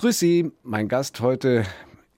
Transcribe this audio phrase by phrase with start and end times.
[0.00, 1.66] Grüß Sie, mein Gast heute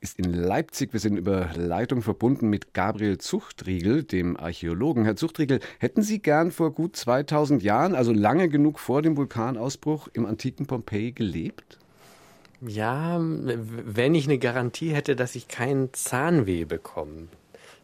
[0.00, 0.92] ist in Leipzig.
[0.92, 5.04] Wir sind über Leitung verbunden mit Gabriel Zuchtriegel, dem Archäologen.
[5.04, 10.06] Herr Zuchtriegel, hätten Sie gern vor gut 2000 Jahren, also lange genug vor dem Vulkanausbruch,
[10.12, 11.80] im antiken Pompeji gelebt?
[12.60, 17.26] Ja, wenn ich eine Garantie hätte, dass ich keinen Zahnweh bekomme.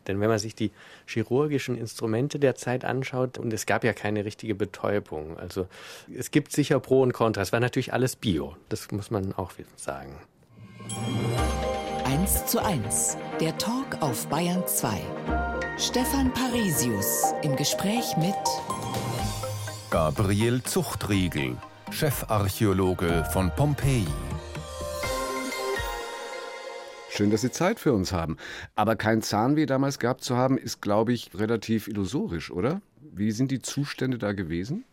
[0.08, 0.72] Denn wenn man sich die
[1.06, 5.38] chirurgischen Instrumente der Zeit anschaut, und es gab ja keine richtige Betäubung.
[5.38, 5.68] Also
[6.12, 7.42] es gibt sicher Pro und Contra.
[7.42, 8.56] Es war natürlich alles Bio.
[8.68, 10.16] Das muss man auch sagen.
[12.04, 14.98] 1 zu 1, der Talk auf Bayern 2.
[15.78, 18.34] Stefan Parisius im Gespräch mit
[19.90, 21.56] Gabriel Zuchtriegel,
[21.90, 24.06] Chefarchäologe von Pompeji.
[27.18, 28.36] Schön, dass Sie Zeit für uns haben.
[28.76, 32.80] Aber kein Zahnweh damals gehabt zu haben, ist, glaube ich, relativ illusorisch, oder?
[33.00, 34.84] Wie sind die Zustände da gewesen?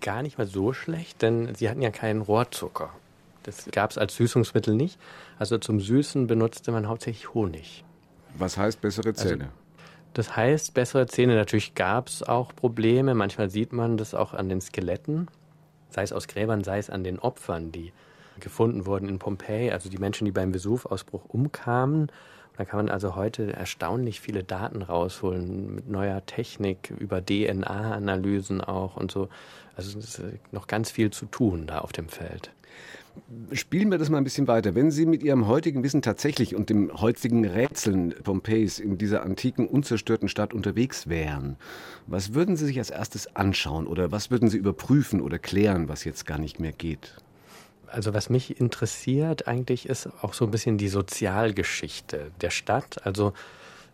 [0.00, 2.92] Gar nicht mal so schlecht, denn Sie hatten ja keinen Rohrzucker.
[3.44, 4.98] Das gab es als Süßungsmittel nicht.
[5.38, 7.84] Also zum Süßen benutzte man hauptsächlich Honig.
[8.36, 9.44] Was heißt bessere also Zähne?
[9.44, 9.54] Also,
[10.14, 11.36] das heißt bessere Zähne.
[11.36, 13.14] Natürlich gab es auch Probleme.
[13.14, 15.28] Manchmal sieht man das auch an den Skeletten,
[15.88, 17.92] sei es aus Gräbern, sei es an den Opfern, die
[18.42, 19.70] gefunden wurden in Pompeji.
[19.70, 22.08] Also die Menschen, die beim Vesuvausbruch umkamen.
[22.56, 28.96] Da kann man also heute erstaunlich viele Daten rausholen mit neuer Technik über DNA-Analysen auch
[28.96, 29.28] und so.
[29.74, 32.50] Also es ist noch ganz viel zu tun da auf dem Feld.
[33.52, 34.74] Spielen wir das mal ein bisschen weiter.
[34.74, 39.66] Wenn Sie mit Ihrem heutigen Wissen tatsächlich und dem heutigen Rätseln Pompeis in dieser antiken,
[39.66, 41.56] unzerstörten Stadt unterwegs wären,
[42.06, 46.04] was würden Sie sich als erstes anschauen oder was würden Sie überprüfen oder klären, was
[46.04, 47.16] jetzt gar nicht mehr geht?
[47.92, 53.04] Also was mich interessiert eigentlich ist auch so ein bisschen die Sozialgeschichte der Stadt.
[53.04, 53.34] Also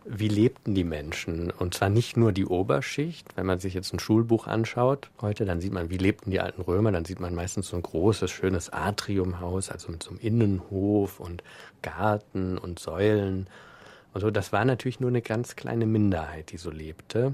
[0.05, 1.51] wie lebten die Menschen?
[1.51, 3.27] Und zwar nicht nur die Oberschicht.
[3.35, 6.61] Wenn man sich jetzt ein Schulbuch anschaut heute, dann sieht man, wie lebten die alten
[6.61, 6.93] Römer.
[6.93, 11.43] Dann sieht man meistens so ein großes, schönes Atriumhaus, also mit so einem Innenhof und
[11.81, 13.47] Garten und Säulen.
[14.13, 17.33] Und so, das war natürlich nur eine ganz kleine Minderheit, die so lebte.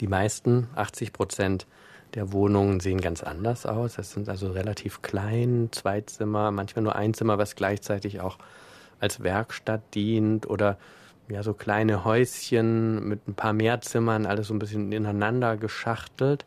[0.00, 1.66] Die meisten, 80 Prozent
[2.14, 3.94] der Wohnungen sehen ganz anders aus.
[3.94, 8.38] Das sind also relativ klein, zwei Zimmer, manchmal nur ein Zimmer, was gleichzeitig auch
[8.98, 10.76] als Werkstatt dient oder
[11.28, 16.44] ja, so kleine Häuschen mit ein paar Mehrzimmern, alles so ein bisschen ineinander geschachtelt.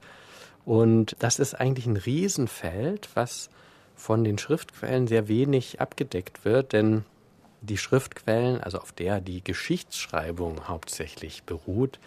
[0.65, 3.49] Und das ist eigentlich ein Riesenfeld, was
[3.95, 7.05] von den Schriftquellen sehr wenig abgedeckt wird, denn
[7.61, 11.99] die Schriftquellen, also auf der die Geschichtsschreibung hauptsächlich beruht,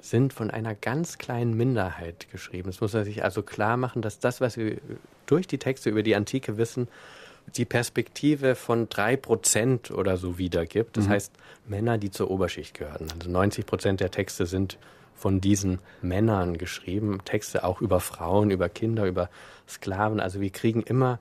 [0.00, 2.68] sind von einer ganz kleinen Minderheit geschrieben.
[2.68, 4.78] Es muss man sich also klar machen, dass das, was wir
[5.26, 6.88] durch die Texte über die Antike wissen,
[7.56, 10.96] die Perspektive von drei Prozent oder so wiedergibt.
[10.96, 11.10] Das mhm.
[11.10, 11.32] heißt,
[11.66, 13.08] Männer, die zur Oberschicht gehörten.
[13.12, 14.78] Also 90 Prozent der Texte sind
[15.14, 17.18] von diesen Männern geschrieben.
[17.24, 19.28] Texte auch über Frauen, über Kinder, über
[19.68, 20.20] Sklaven.
[20.20, 21.18] Also wir kriegen immer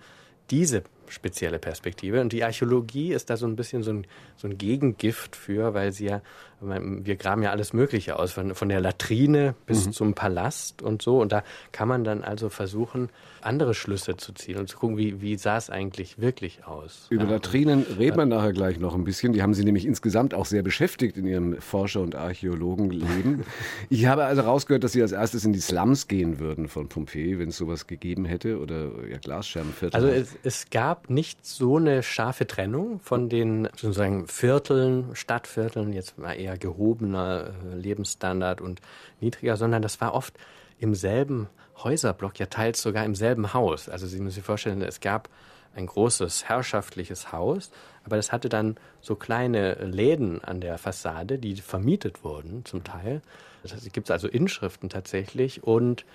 [0.49, 2.21] diese spezielle Perspektive.
[2.21, 4.07] Und die Archäologie ist da so ein bisschen so ein,
[4.37, 6.21] so ein Gegengift für, weil sie ja,
[6.61, 9.91] wir graben ja alles Mögliche aus, von, von der Latrine bis mhm.
[9.93, 11.19] zum Palast und so.
[11.19, 13.09] Und da kann man dann also versuchen,
[13.41, 17.07] andere Schlüsse zu ziehen und zu gucken, wie, wie sah es eigentlich wirklich aus.
[17.09, 17.31] Über ja.
[17.31, 19.33] Latrinen reden wir nachher gleich noch ein bisschen.
[19.33, 23.43] Die haben Sie nämlich insgesamt auch sehr beschäftigt in Ihrem Forscher- und Archäologenleben.
[23.89, 27.39] ich habe also rausgehört, dass Sie als erstes in die Slums gehen würden von Pompeji,
[27.39, 29.95] wenn es sowas gegeben hätte oder ja, Glasscherbenviertel.
[29.95, 36.17] Also es, es gab nicht so eine scharfe Trennung von den sozusagen Vierteln, Stadtvierteln, jetzt
[36.17, 38.81] mal eher gehobener äh, Lebensstandard und
[39.19, 40.33] niedriger, sondern das war oft
[40.79, 43.89] im selben Häuserblock, ja teils sogar im selben Haus.
[43.89, 45.29] Also Sie müssen sich vorstellen, es gab
[45.75, 47.71] ein großes herrschaftliches Haus,
[48.03, 53.21] aber das hatte dann so kleine Läden an der Fassade, die vermietet wurden zum Teil.
[53.63, 56.05] Das heißt, es gibt also Inschriften tatsächlich und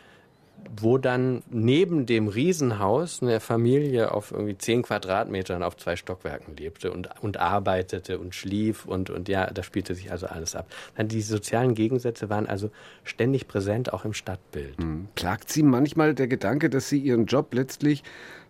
[0.80, 6.92] wo dann neben dem Riesenhaus eine Familie auf irgendwie zehn Quadratmetern auf zwei Stockwerken lebte
[6.92, 10.70] und, und arbeitete und schlief und, und ja, da spielte sich also alles ab.
[10.96, 12.70] Dann die sozialen Gegensätze waren also
[13.04, 14.78] ständig präsent, auch im Stadtbild.
[14.78, 15.08] Mhm.
[15.14, 18.02] Klagt Sie manchmal der Gedanke, dass Sie Ihren Job letztlich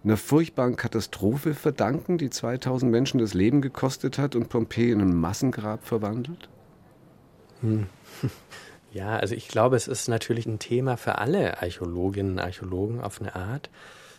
[0.02, 5.14] einer furchtbaren Katastrophe verdanken, die 2000 Menschen das Leben gekostet hat und Pompeji in ein
[5.14, 6.48] Massengrab verwandelt?
[7.60, 7.86] Hm.
[8.94, 13.20] Ja, also ich glaube, es ist natürlich ein Thema für alle Archäologinnen und Archäologen auf
[13.20, 13.68] eine Art.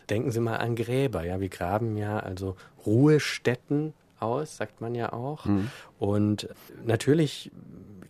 [0.09, 1.23] Denken Sie mal an Gräber.
[1.23, 5.45] Ja, wir graben ja also Ruhestätten aus, sagt man ja auch.
[5.45, 5.71] Mhm.
[5.97, 6.49] Und
[6.85, 7.51] natürlich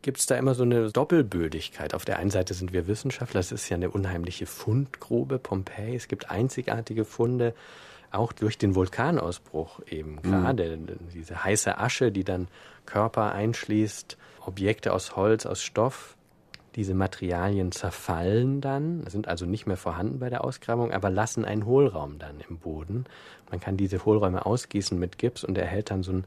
[0.01, 1.93] gibt es da immer so eine Doppelbödigkeit.
[1.93, 5.95] Auf der einen Seite sind wir Wissenschaftler, das ist ja eine unheimliche Fundgrube, Pompeji.
[5.95, 7.53] Es gibt einzigartige Funde,
[8.09, 10.15] auch durch den Vulkanausbruch eben.
[10.15, 10.21] Mhm.
[10.23, 10.87] Gerade mhm.
[11.13, 12.47] diese heiße Asche, die dann
[12.87, 16.14] Körper einschließt, Objekte aus Holz, aus Stoff
[16.75, 21.65] Diese Materialien zerfallen dann, sind also nicht mehr vorhanden bei der Ausgrabung, aber lassen einen
[21.65, 23.05] Hohlraum dann im Boden.
[23.49, 26.25] Man kann diese Hohlräume ausgießen mit Gips und erhält dann so einen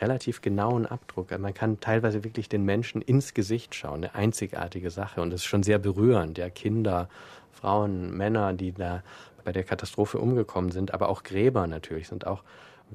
[0.00, 1.38] relativ genauen Abdruck.
[1.38, 5.20] Man kann teilweise wirklich den Menschen ins Gesicht schauen, eine einzigartige Sache.
[5.20, 6.38] Und das ist schon sehr berührend.
[6.38, 7.08] Ja, Kinder,
[7.52, 9.02] Frauen, Männer, die da
[9.44, 12.42] bei der Katastrophe umgekommen sind, aber auch Gräber natürlich sind auch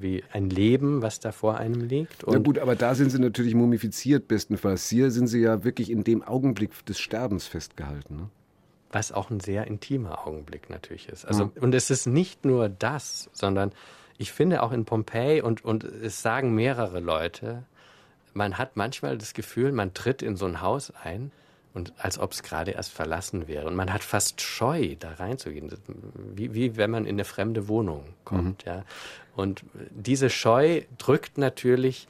[0.02, 2.24] wie ein Leben, was da vor einem liegt.
[2.24, 4.88] Und Na gut, aber da sind sie natürlich mumifiziert bestenfalls.
[4.88, 8.16] Hier sind sie ja wirklich in dem Augenblick des Sterbens festgehalten.
[8.16, 8.28] Ne?
[8.90, 11.24] Was auch ein sehr intimer Augenblick natürlich ist.
[11.24, 11.62] Also, ja.
[11.62, 13.72] Und es ist nicht nur das, sondern
[14.18, 17.64] ich finde auch in Pompeji und, und es sagen mehrere Leute,
[18.34, 21.32] man hat manchmal das Gefühl, man tritt in so ein Haus ein
[21.72, 23.66] und als ob es gerade erst verlassen wäre.
[23.66, 25.72] Und man hat fast Scheu, da reinzugehen,
[26.34, 28.66] wie, wie wenn man in eine fremde Wohnung kommt.
[28.66, 28.72] Mhm.
[28.72, 28.84] Ja.
[29.36, 32.08] Und diese Scheu drückt natürlich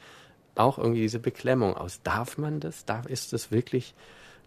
[0.55, 2.01] auch irgendwie diese Beklemmung aus.
[2.03, 2.85] Darf man das?
[2.87, 3.95] Darf, ist das wirklich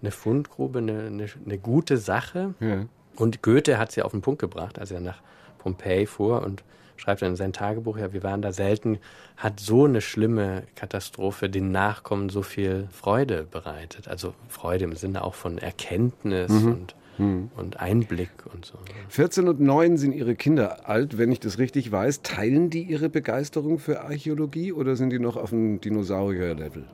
[0.01, 2.55] eine Fundgrube, eine, eine, eine gute Sache?
[2.59, 2.85] Ja.
[3.15, 5.21] Und Goethe hat sie auf den Punkt gebracht, als er nach
[5.59, 6.63] Pompeji fuhr und
[6.97, 8.99] schreibt dann in sein Tagebuch, ja, wir waren da selten,
[9.37, 14.07] hat so eine schlimme Katastrophe den Nachkommen so viel Freude bereitet.
[14.07, 16.71] Also Freude im Sinne auch von Erkenntnis mhm.
[16.71, 17.51] und hm.
[17.55, 18.79] und Einblick und so.
[19.09, 22.23] 14 und 9 sind Ihre Kinder alt, wenn ich das richtig weiß.
[22.23, 26.85] Teilen die Ihre Begeisterung für Archäologie oder sind die noch auf dem Dinosaurier-Level?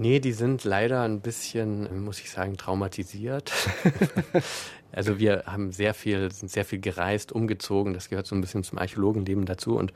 [0.00, 3.52] Nee, die sind leider ein bisschen, muss ich sagen, traumatisiert.
[4.92, 7.92] also wir haben sehr viel, sind sehr viel gereist, umgezogen.
[7.92, 9.76] Das gehört so ein bisschen zum Archäologenleben dazu.
[9.76, 9.92] Und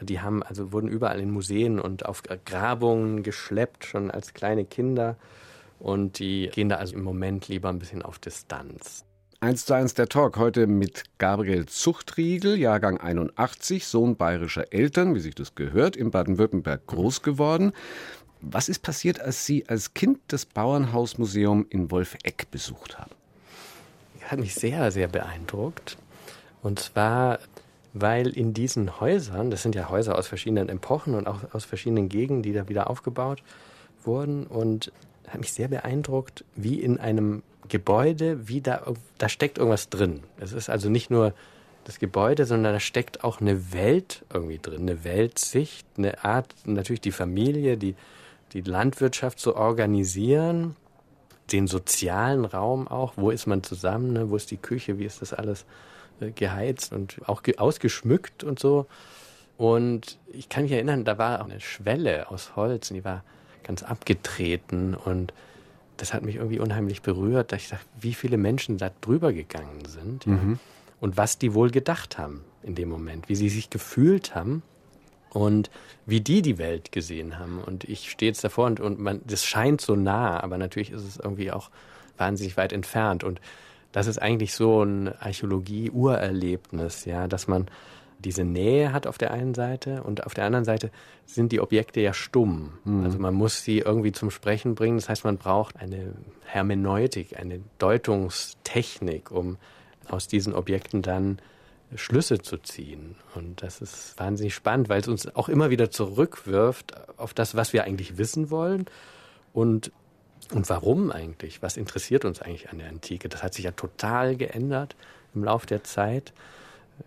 [0.00, 5.16] die haben, also wurden überall in Museen und auf Grabungen geschleppt, schon als kleine Kinder.
[5.80, 9.04] Und die gehen da also im Moment lieber ein bisschen auf Distanz.
[9.42, 15.20] 1 zu 1 der Talk heute mit Gabriel Zuchtriegel, Jahrgang 81, Sohn bayerischer Eltern, wie
[15.20, 17.72] sich das gehört, in Baden-Württemberg groß geworden.
[18.42, 23.10] Was ist passiert, als Sie als Kind das Bauernhausmuseum in Wolfegg besucht haben?
[24.22, 25.98] Hat mich sehr, sehr beeindruckt.
[26.62, 27.40] Und zwar,
[27.92, 32.08] weil in diesen Häusern, das sind ja Häuser aus verschiedenen Epochen und auch aus verschiedenen
[32.08, 33.42] Gegenden, die da wieder aufgebaut
[34.04, 34.46] wurden.
[34.46, 34.92] Und
[35.28, 38.82] hat mich sehr beeindruckt, wie in einem Gebäude, wie da,
[39.18, 40.22] da steckt irgendwas drin.
[40.38, 41.34] Es ist also nicht nur
[41.84, 47.00] das Gebäude, sondern da steckt auch eine Welt irgendwie drin, eine Weltsicht, eine Art, natürlich
[47.00, 47.94] die Familie, die,
[48.52, 50.76] die Landwirtschaft zu organisieren,
[51.52, 54.30] den sozialen Raum auch, wo ist man zusammen, ne?
[54.30, 55.64] wo ist die Küche, wie ist das alles
[56.20, 58.86] äh, geheizt und auch ge ausgeschmückt und so.
[59.56, 63.24] Und ich kann mich erinnern, da war auch eine Schwelle aus Holz und die war
[63.62, 65.34] ganz abgetreten und
[65.96, 69.84] das hat mich irgendwie unheimlich berührt, dass ich dachte, wie viele Menschen da drüber gegangen
[69.86, 70.58] sind ja, mhm.
[70.98, 74.62] und was die wohl gedacht haben in dem Moment, wie sie sich gefühlt haben
[75.30, 75.70] und
[76.06, 77.60] wie die die Welt gesehen haben.
[77.64, 81.04] Und ich stehe jetzt davor und, und man, das scheint so nah, aber natürlich ist
[81.04, 81.70] es irgendwie auch
[82.16, 83.24] wahnsinnig weit entfernt.
[83.24, 83.40] Und
[83.92, 87.66] das ist eigentlich so ein Archäologie-Urerlebnis, ja, dass man
[88.18, 90.90] diese Nähe hat auf der einen Seite und auf der anderen Seite
[91.24, 92.72] sind die Objekte ja stumm.
[92.84, 93.04] Mhm.
[93.04, 94.98] Also man muss sie irgendwie zum Sprechen bringen.
[94.98, 99.56] Das heißt, man braucht eine Hermeneutik, eine Deutungstechnik, um
[100.08, 101.38] aus diesen Objekten dann
[101.96, 103.16] Schlüsse zu ziehen.
[103.34, 107.72] Und das ist wahnsinnig spannend, weil es uns auch immer wieder zurückwirft auf das, was
[107.72, 108.86] wir eigentlich wissen wollen
[109.52, 109.90] und,
[110.52, 111.62] und warum eigentlich.
[111.62, 113.28] Was interessiert uns eigentlich an der Antike?
[113.28, 114.94] Das hat sich ja total geändert
[115.34, 116.32] im Laufe der Zeit.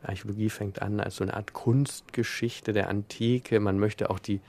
[0.01, 3.59] Archäologie fängt an als so eine Art Kunstgeschichte der Antike.
[3.59, 4.41] Man möchte auch die,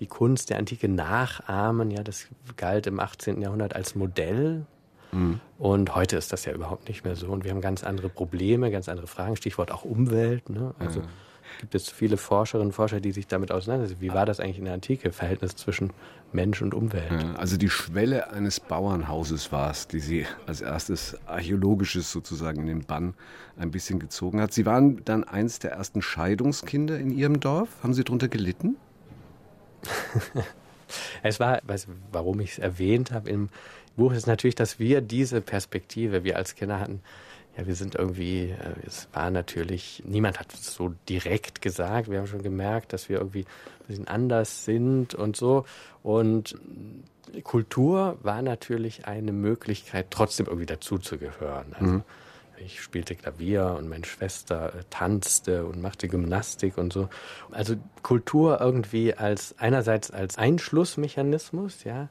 [0.00, 1.90] die Kunst der Antike nachahmen.
[1.90, 3.42] Ja, das galt im 18.
[3.42, 4.64] Jahrhundert als Modell
[5.12, 5.40] Mhm.
[5.58, 7.28] Und heute ist das ja überhaupt nicht mehr so.
[7.28, 9.36] Und wir haben ganz andere Probleme, ganz andere Fragen.
[9.36, 10.48] Stichwort auch Umwelt.
[10.48, 10.74] Ne?
[10.78, 11.06] Also mhm.
[11.60, 14.00] gibt es viele Forscherinnen und Forscher, die sich damit auseinandersetzen.
[14.00, 15.92] Wie war das eigentlich in der Antike, Verhältnis zwischen
[16.32, 17.24] Mensch und Umwelt?
[17.36, 22.84] Also die Schwelle eines Bauernhauses war es, die sie als erstes archäologisches sozusagen in den
[22.84, 23.14] Bann
[23.56, 24.52] ein bisschen gezogen hat.
[24.52, 27.68] Sie waren dann eins der ersten Scheidungskinder in Ihrem Dorf.
[27.82, 28.76] Haben Sie darunter gelitten?
[31.22, 33.48] es war, weiß, warum ich es erwähnt habe, im
[33.96, 37.00] Buch ist natürlich, dass wir diese Perspektive, wir als Kinder hatten,
[37.56, 42.10] ja, wir sind irgendwie, äh, es war natürlich, niemand hat es so direkt gesagt.
[42.10, 45.66] Wir haben schon gemerkt, dass wir irgendwie ein bisschen anders sind und so.
[46.02, 46.56] Und
[47.44, 51.74] Kultur war natürlich eine Möglichkeit, trotzdem irgendwie dazuzugehören.
[51.74, 52.02] Also mhm.
[52.64, 57.08] Ich spielte Klavier und meine Schwester äh, tanzte und machte Gymnastik und so.
[57.50, 62.08] Also Kultur irgendwie als einerseits als Einschlussmechanismus, ja,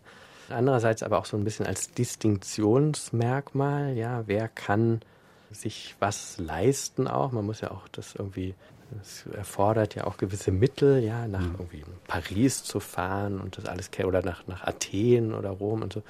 [0.50, 5.01] andererseits aber auch so ein bisschen als Distinktionsmerkmal, ja, wer kann
[5.51, 7.31] sich was leisten auch.
[7.31, 8.55] Man muss ja auch das irgendwie,
[8.91, 11.55] das erfordert ja auch gewisse Mittel, ja, nach mhm.
[11.58, 16.03] irgendwie Paris zu fahren und das alles, oder nach, nach Athen oder Rom und so.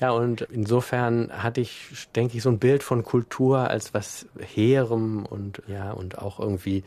[0.00, 5.26] Ja, und insofern hatte ich, denke ich, so ein Bild von Kultur als was Heerem
[5.26, 6.84] und ja, und auch irgendwie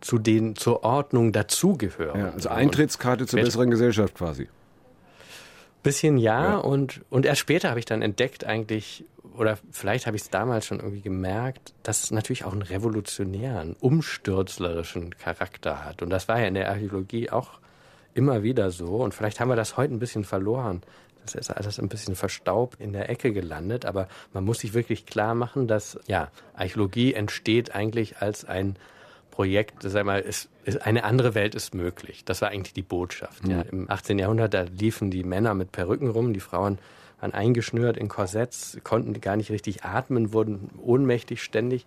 [0.00, 2.20] zu den, zur Ordnung dazugehören.
[2.20, 4.48] Ja, also Eintrittskarte zur besseren Gesellschaft quasi.
[5.82, 9.04] Bisschen ja, ja, Und, und erst später habe ich dann entdeckt eigentlich,
[9.38, 13.74] oder vielleicht habe ich es damals schon irgendwie gemerkt, dass es natürlich auch einen revolutionären,
[13.80, 16.02] umstürzlerischen Charakter hat.
[16.02, 17.60] Und das war ja in der Archäologie auch
[18.14, 18.96] immer wieder so.
[18.96, 20.82] Und vielleicht haben wir das heute ein bisschen verloren.
[21.22, 23.84] Das ist alles ein bisschen verstaubt in der Ecke gelandet.
[23.84, 28.76] Aber man muss sich wirklich klar machen, dass ja, Archäologie entsteht eigentlich als ein
[29.30, 32.24] Projekt, sag mal, ist, ist, eine andere Welt ist möglich.
[32.24, 33.44] Das war eigentlich die Botschaft.
[33.44, 33.50] Mhm.
[33.50, 33.62] Ja.
[33.62, 34.18] Im 18.
[34.18, 36.78] Jahrhundert, da liefen die Männer mit Perücken rum, die Frauen
[37.20, 41.86] waren eingeschnürt in Korsetts, konnten gar nicht richtig atmen, wurden ohnmächtig ständig.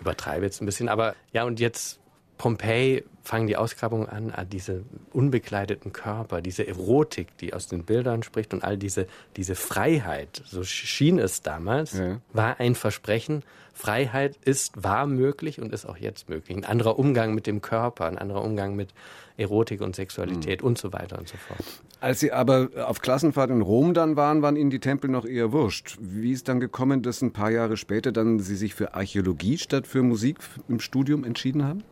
[0.00, 2.00] Übertreibe jetzt ein bisschen, aber ja, und jetzt
[2.38, 8.22] Pompeji fangen die Ausgrabungen an, an diese unbekleideten Körper, diese Erotik, die aus den Bildern
[8.22, 12.20] spricht und all diese, diese Freiheit, so schien es damals, ja.
[12.32, 13.42] war ein Versprechen.
[13.74, 16.56] Freiheit ist, war möglich und ist auch jetzt möglich.
[16.56, 18.94] Ein anderer Umgang mit dem Körper, ein anderer Umgang mit
[19.36, 20.68] Erotik und Sexualität mhm.
[20.68, 21.60] und so weiter und so fort.
[22.00, 25.52] Als Sie aber auf Klassenfahrt in Rom dann waren, waren Ihnen die Tempel noch eher
[25.52, 25.98] wurscht.
[26.00, 29.86] Wie ist dann gekommen, dass ein paar Jahre später dann Sie sich für Archäologie statt
[29.86, 30.38] für Musik
[30.68, 31.82] im Studium entschieden haben?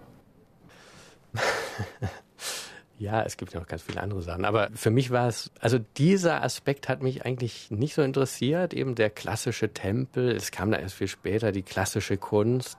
[2.96, 4.44] Ja, es gibt ja noch ganz viele andere Sachen.
[4.44, 8.94] Aber für mich war es, also dieser Aspekt hat mich eigentlich nicht so interessiert, eben
[8.94, 10.30] der klassische Tempel.
[10.30, 12.78] Es kam da erst viel später die klassische Kunst.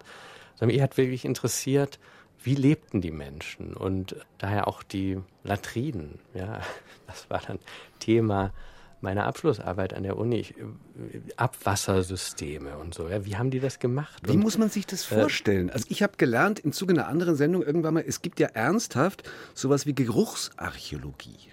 [0.56, 2.00] Sondern mich hat wirklich interessiert,
[2.42, 6.20] wie lebten die Menschen und daher auch die Latrinen.
[6.34, 6.62] Ja,
[7.08, 7.60] das war dann
[8.00, 8.54] Thema
[9.02, 10.56] meiner Abschlussarbeit an der Uni, ich,
[11.38, 13.08] Abwassersysteme und so.
[13.08, 14.22] Ja, wie haben die das gemacht?
[14.26, 15.70] Wie und, muss man sich das äh, vorstellen?
[15.70, 18.48] Äh, also ich habe gelernt im Zuge einer anderen Sendung irgendwann mal, es gibt ja
[18.48, 21.52] ernsthaft sowas wie Geruchsarchäologie.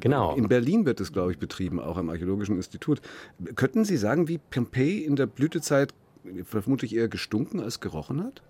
[0.00, 0.34] Genau.
[0.34, 3.00] In Berlin wird das, glaube ich, betrieben, auch am Archäologischen Institut.
[3.56, 5.92] Könnten Sie sagen, wie Pompeji in der Blütezeit
[6.44, 8.42] vermutlich eher gestunken als gerochen hat?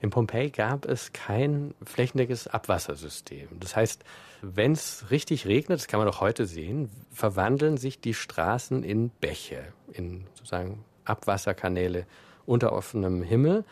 [0.00, 3.48] In Pompeji gab es kein flächendeckendes Abwassersystem.
[3.60, 4.04] Das heißt,
[4.42, 9.08] wenn es richtig regnet, das kann man auch heute sehen, verwandeln sich die Straßen in
[9.08, 9.62] Bäche,
[9.92, 12.06] in sozusagen Abwasserkanäle
[12.46, 13.64] unter offenem Himmel.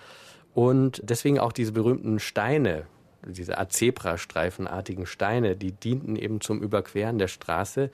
[0.55, 2.87] Und deswegen auch diese berühmten Steine,
[3.27, 7.91] diese Zebrastreifenartigen Steine, die dienten eben zum Überqueren der Straße,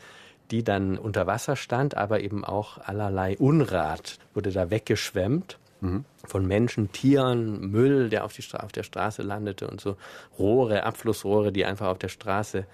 [0.50, 5.58] die dann unter Wasser stand, aber eben auch allerlei Unrat wurde da weggeschwemmt.
[5.80, 6.04] Mhm.
[6.24, 9.96] Von Menschen, Tieren, Müll, der auf, die auf der Straße landete und so
[10.38, 12.66] Rohre, Abflussrohre, die einfach auf der Straße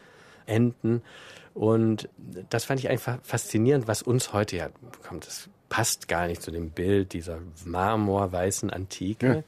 [0.46, 1.02] enden.
[1.54, 2.08] Und
[2.50, 4.68] das fand ich einfach faszinierend, was uns heute ja
[5.06, 5.26] kommt.
[5.26, 9.26] Das passt gar nicht zu dem Bild dieser marmorweißen Antike.
[9.26, 9.42] Ja.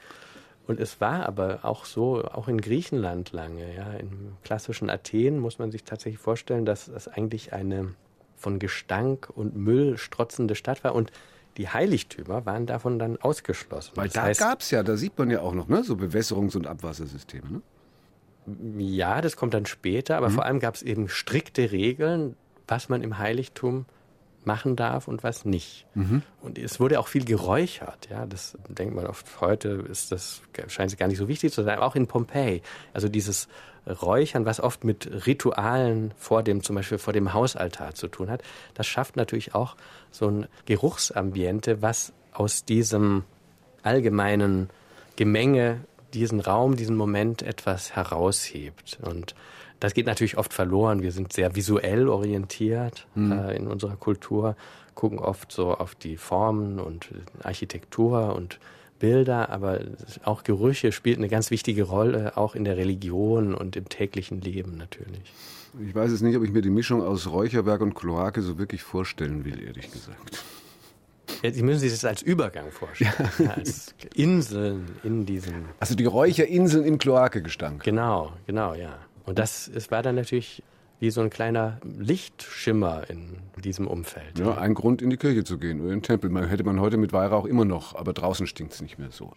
[0.66, 5.58] Und es war aber auch so, auch in Griechenland lange, ja, im klassischen Athen muss
[5.58, 7.94] man sich tatsächlich vorstellen, dass das eigentlich eine
[8.36, 11.12] von Gestank und Müll strotzende Stadt war und
[11.56, 13.92] die Heiligtümer waren davon dann ausgeschlossen.
[13.94, 16.56] Weil das da gab es ja, da sieht man ja auch noch, ne, so Bewässerungs-
[16.56, 17.46] und Abwassersysteme.
[17.50, 17.62] Ne?
[18.78, 20.34] Ja, das kommt dann später, aber mhm.
[20.34, 22.36] vor allem gab es eben strikte Regeln,
[22.68, 23.86] was man im Heiligtum
[24.46, 25.86] machen darf und was nicht.
[25.94, 26.22] Mhm.
[26.40, 28.08] Und es wurde auch viel geräuchert.
[28.10, 31.62] Ja, das denkt man oft heute ist das scheint es gar nicht so wichtig zu
[31.62, 31.78] sein.
[31.78, 32.62] Auch in Pompeji,
[32.94, 33.48] also dieses
[33.86, 38.42] Räuchern, was oft mit Ritualen vor dem, zum Beispiel vor dem Hausaltar zu tun hat,
[38.74, 39.76] das schafft natürlich auch
[40.10, 43.24] so ein Geruchsambiente, was aus diesem
[43.82, 44.70] allgemeinen
[45.14, 45.80] Gemenge
[46.14, 48.98] diesen Raum, diesen Moment etwas heraushebt.
[49.02, 49.34] Und
[49.80, 51.02] das geht natürlich oft verloren.
[51.02, 53.32] Wir sind sehr visuell orientiert mhm.
[53.32, 54.56] äh, in unserer Kultur,
[54.94, 57.08] gucken oft so auf die Formen und
[57.42, 58.58] Architektur und
[58.98, 59.80] Bilder, aber
[60.24, 64.78] auch Gerüche spielt eine ganz wichtige Rolle, auch in der Religion und im täglichen Leben
[64.78, 65.32] natürlich.
[65.86, 68.82] Ich weiß jetzt nicht, ob ich mir die Mischung aus Räucherwerk und Kloake so wirklich
[68.82, 70.42] vorstellen will, ehrlich gesagt.
[71.42, 73.12] Ja, Sie müssen sich das als Übergang vorstellen.
[73.38, 73.50] Ja.
[73.50, 75.66] Als Inseln in diesem.
[75.80, 77.82] Also die Räucherinseln im Kloakegestank.
[77.82, 78.98] Genau, genau, ja.
[79.26, 80.62] Und das es war dann natürlich
[80.98, 84.38] wie so ein kleiner Lichtschimmer in diesem Umfeld.
[84.38, 86.30] Ja, ein Grund, in die Kirche zu gehen oder in den Tempel.
[86.30, 89.32] Man hätte man heute mit Weihrauch immer noch, aber draußen stinkt es nicht mehr so.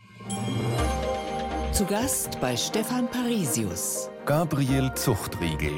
[1.74, 4.10] Zu Gast bei Stefan Parisius.
[4.26, 5.74] Gabriel Zuchtriegel.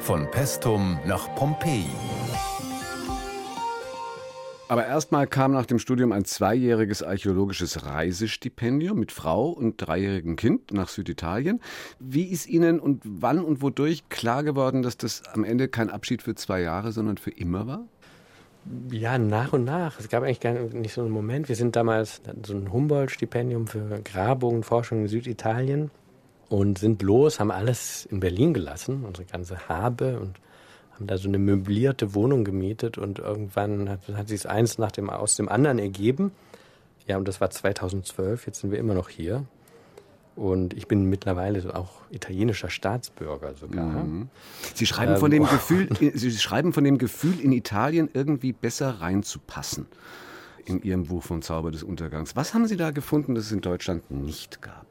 [0.00, 1.86] Von Pestum nach Pompeji.
[4.66, 10.72] Aber erstmal kam nach dem Studium ein zweijähriges archäologisches Reisestipendium mit Frau und dreijährigem Kind
[10.72, 11.60] nach Süditalien.
[12.00, 16.22] Wie ist Ihnen und wann und wodurch klar geworden, dass das am Ende kein Abschied
[16.22, 17.84] für zwei Jahre, sondern für immer war?
[18.90, 20.00] Ja, nach und nach.
[20.00, 21.50] Es gab eigentlich gar nicht so einen Moment.
[21.50, 25.90] Wir sind damals so ein Humboldt-Stipendium für Grabungen, in Süditalien
[26.48, 30.40] und sind los, haben alles in Berlin gelassen, unsere ganze Habe und
[30.94, 35.10] haben da so eine möblierte Wohnung gemietet und irgendwann hat, hat sich eins nach dem,
[35.10, 36.32] aus dem anderen ergeben.
[37.06, 39.44] Ja, und das war 2012, jetzt sind wir immer noch hier.
[40.36, 44.04] Und ich bin mittlerweile auch italienischer Staatsbürger sogar.
[44.04, 44.28] Mhm.
[44.74, 49.00] Sie schreiben ähm, von dem Gefühl, Sie schreiben von dem Gefühl, in Italien irgendwie besser
[49.00, 49.86] reinzupassen.
[50.64, 52.34] In Ihrem Buch vom Zauber des Untergangs.
[52.36, 54.86] Was haben Sie da gefunden, das es in Deutschland nicht gab?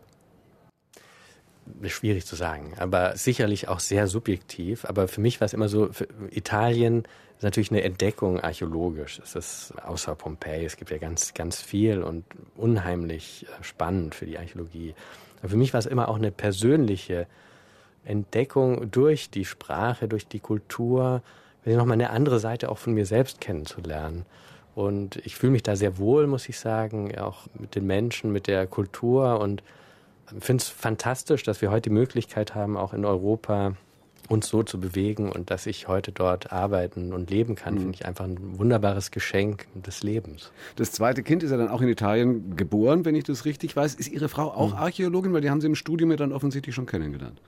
[1.88, 4.86] Schwierig zu sagen, aber sicherlich auch sehr subjektiv.
[4.86, 5.90] Aber für mich war es immer so,
[6.30, 7.04] Italien
[7.38, 9.20] ist natürlich eine Entdeckung archäologisch.
[9.20, 14.26] Es ist außer Pompeji, es gibt ja ganz, ganz viel und unheimlich äh, spannend für
[14.26, 14.94] die Archäologie.
[15.40, 17.28] Aber für mich war es immer auch eine persönliche
[18.06, 21.22] Entdeckung durch die Sprache, durch die Kultur,
[21.66, 24.26] nochmal eine andere Seite auch von mir selbst kennenzulernen.
[24.76, 28.48] Und ich fühle mich da sehr wohl, muss ich sagen, auch mit den Menschen, mit
[28.48, 29.64] der Kultur und
[30.40, 33.76] finde es fantastisch, dass wir heute die Möglichkeit haben, auch in Europa
[34.30, 37.80] uns so zu bewegen und dass ich heute dort arbeiten und leben kann, mhm.
[37.80, 40.52] finde ich einfach ein wunderbares Geschenk des Lebens.
[40.76, 43.96] Das zweite Kind ist ja dann auch in Italien geboren, wenn ich das richtig weiß.
[43.96, 44.80] Ist Ihre Frau auch mhm.
[44.80, 45.34] Archäologin?
[45.34, 47.42] Weil die haben Sie im Studium ja dann offensichtlich schon kennengelernt.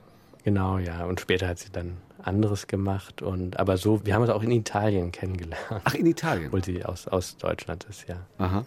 [0.46, 1.04] Genau, ja.
[1.04, 3.20] Und später hat sie dann anderes gemacht.
[3.20, 5.82] Und aber so, wir haben uns auch in Italien kennengelernt.
[5.82, 6.46] Ach, in Italien?
[6.46, 8.24] Obwohl sie aus, aus Deutschland ist, ja.
[8.38, 8.64] Aha.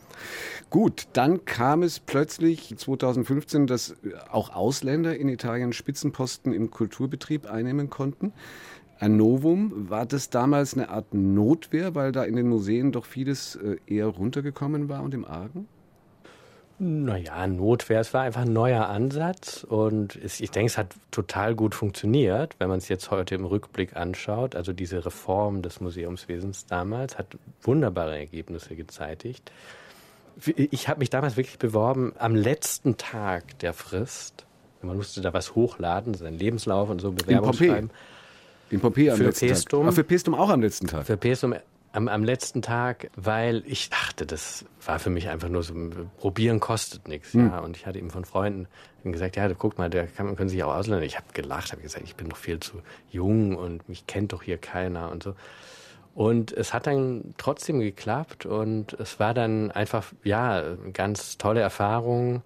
[0.69, 3.95] Gut, dann kam es plötzlich 2015, dass
[4.29, 8.33] auch Ausländer in Italien Spitzenposten im Kulturbetrieb einnehmen konnten.
[9.00, 13.55] Ein Novum, war das damals eine Art Notwehr, weil da in den Museen doch vieles
[13.55, 15.69] äh, eher runtergekommen war und im Argen?
[16.81, 21.53] Naja, Notwehr, es war einfach ein neuer Ansatz und es, ich denke, es hat total
[21.53, 24.55] gut funktioniert, wenn man es jetzt heute im Rückblick anschaut.
[24.55, 29.51] Also diese Reform des Museumswesens damals hat wunderbare Ergebnisse gezeitigt.
[30.55, 34.45] Ich habe mich damals wirklich beworben am letzten Tag der Frist.
[34.81, 37.89] Man musste da was hochladen, seinen Lebenslauf und so Bewerbung schreiben.
[38.69, 39.89] In Pompeji am für letzten Pestum, Tag.
[39.89, 41.05] Ah, für Pestum auch am letzten Tag.
[41.05, 41.55] Für Pestum
[41.91, 45.74] am, am letzten Tag, weil ich dachte, das war für mich einfach nur so,
[46.17, 47.34] probieren kostet nichts.
[47.34, 47.48] Hm.
[47.50, 47.60] Ja.
[47.60, 48.67] Und ich hatte ihm von Freunden
[49.03, 51.05] gesagt, ja, guck mal, der kann, können sich auch auslernen.
[51.05, 54.43] Ich habe gelacht, habe gesagt, ich bin noch viel zu jung und mich kennt doch
[54.43, 55.36] hier keiner und so.
[56.16, 61.61] Und es hat dann trotzdem geklappt und es war dann einfach, ja, eine ganz tolle
[61.61, 62.42] Erfahrung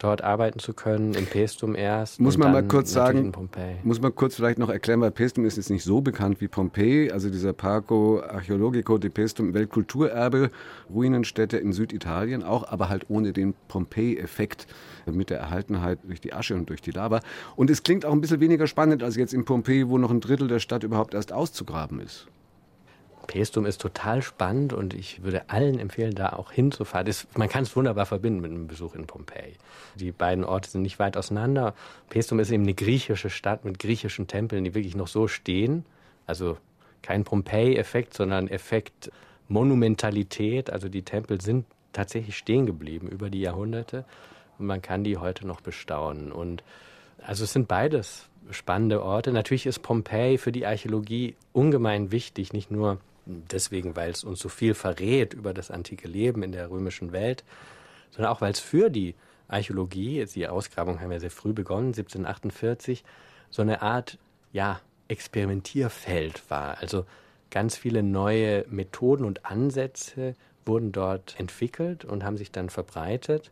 [0.00, 2.20] dort arbeiten zu können, in Pestum erst.
[2.20, 3.32] Muss man mal kurz sagen,
[3.84, 7.12] muss man kurz vielleicht noch erklären, weil Pestum ist jetzt nicht so bekannt wie Pompeji,
[7.12, 10.50] also dieser Parco Archeologico di Pestum, Weltkulturerbe,
[10.92, 14.66] Ruinenstätte in Süditalien auch, aber halt ohne den Pompeji-Effekt
[15.06, 17.20] mit der Erhaltenheit durch die Asche und durch die Lava.
[17.56, 20.20] Und es klingt auch ein bisschen weniger spannend als jetzt in Pompeji, wo noch ein
[20.20, 22.26] Drittel der Stadt überhaupt erst auszugraben ist.
[23.30, 27.06] Pestum ist total spannend und ich würde allen empfehlen, da auch hinzufahren.
[27.06, 29.54] Das, man kann es wunderbar verbinden mit einem Besuch in Pompeji.
[29.94, 31.74] Die beiden Orte sind nicht weit auseinander.
[32.08, 35.84] Pestum ist eben eine griechische Stadt mit griechischen Tempeln, die wirklich noch so stehen.
[36.26, 36.56] Also
[37.02, 39.12] kein Pompeji-Effekt, sondern Effekt
[39.46, 40.68] Monumentalität.
[40.68, 44.06] Also die Tempel sind tatsächlich stehen geblieben über die Jahrhunderte
[44.58, 46.32] und man kann die heute noch bestaunen.
[46.32, 46.64] Und
[47.24, 49.30] also es sind beides spannende Orte.
[49.30, 52.98] Natürlich ist Pompeji für die Archäologie ungemein wichtig, nicht nur
[53.50, 57.44] deswegen, weil es uns so viel verrät über das antike Leben in der römischen Welt,
[58.10, 59.14] sondern auch, weil es für die
[59.48, 63.04] Archäologie, die Ausgrabung haben ja sehr früh begonnen, 1748,
[63.50, 64.18] so eine Art,
[64.52, 66.78] ja, Experimentierfeld war.
[66.78, 67.04] Also
[67.50, 73.50] ganz viele neue Methoden und Ansätze wurden dort entwickelt und haben sich dann verbreitet.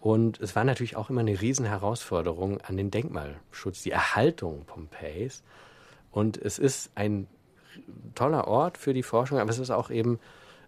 [0.00, 5.42] Und es war natürlich auch immer eine Riesenherausforderung an den Denkmalschutz, die Erhaltung Pompeis.
[6.10, 7.26] Und es ist ein
[8.14, 10.18] toller Ort für die Forschung, aber es ist auch eben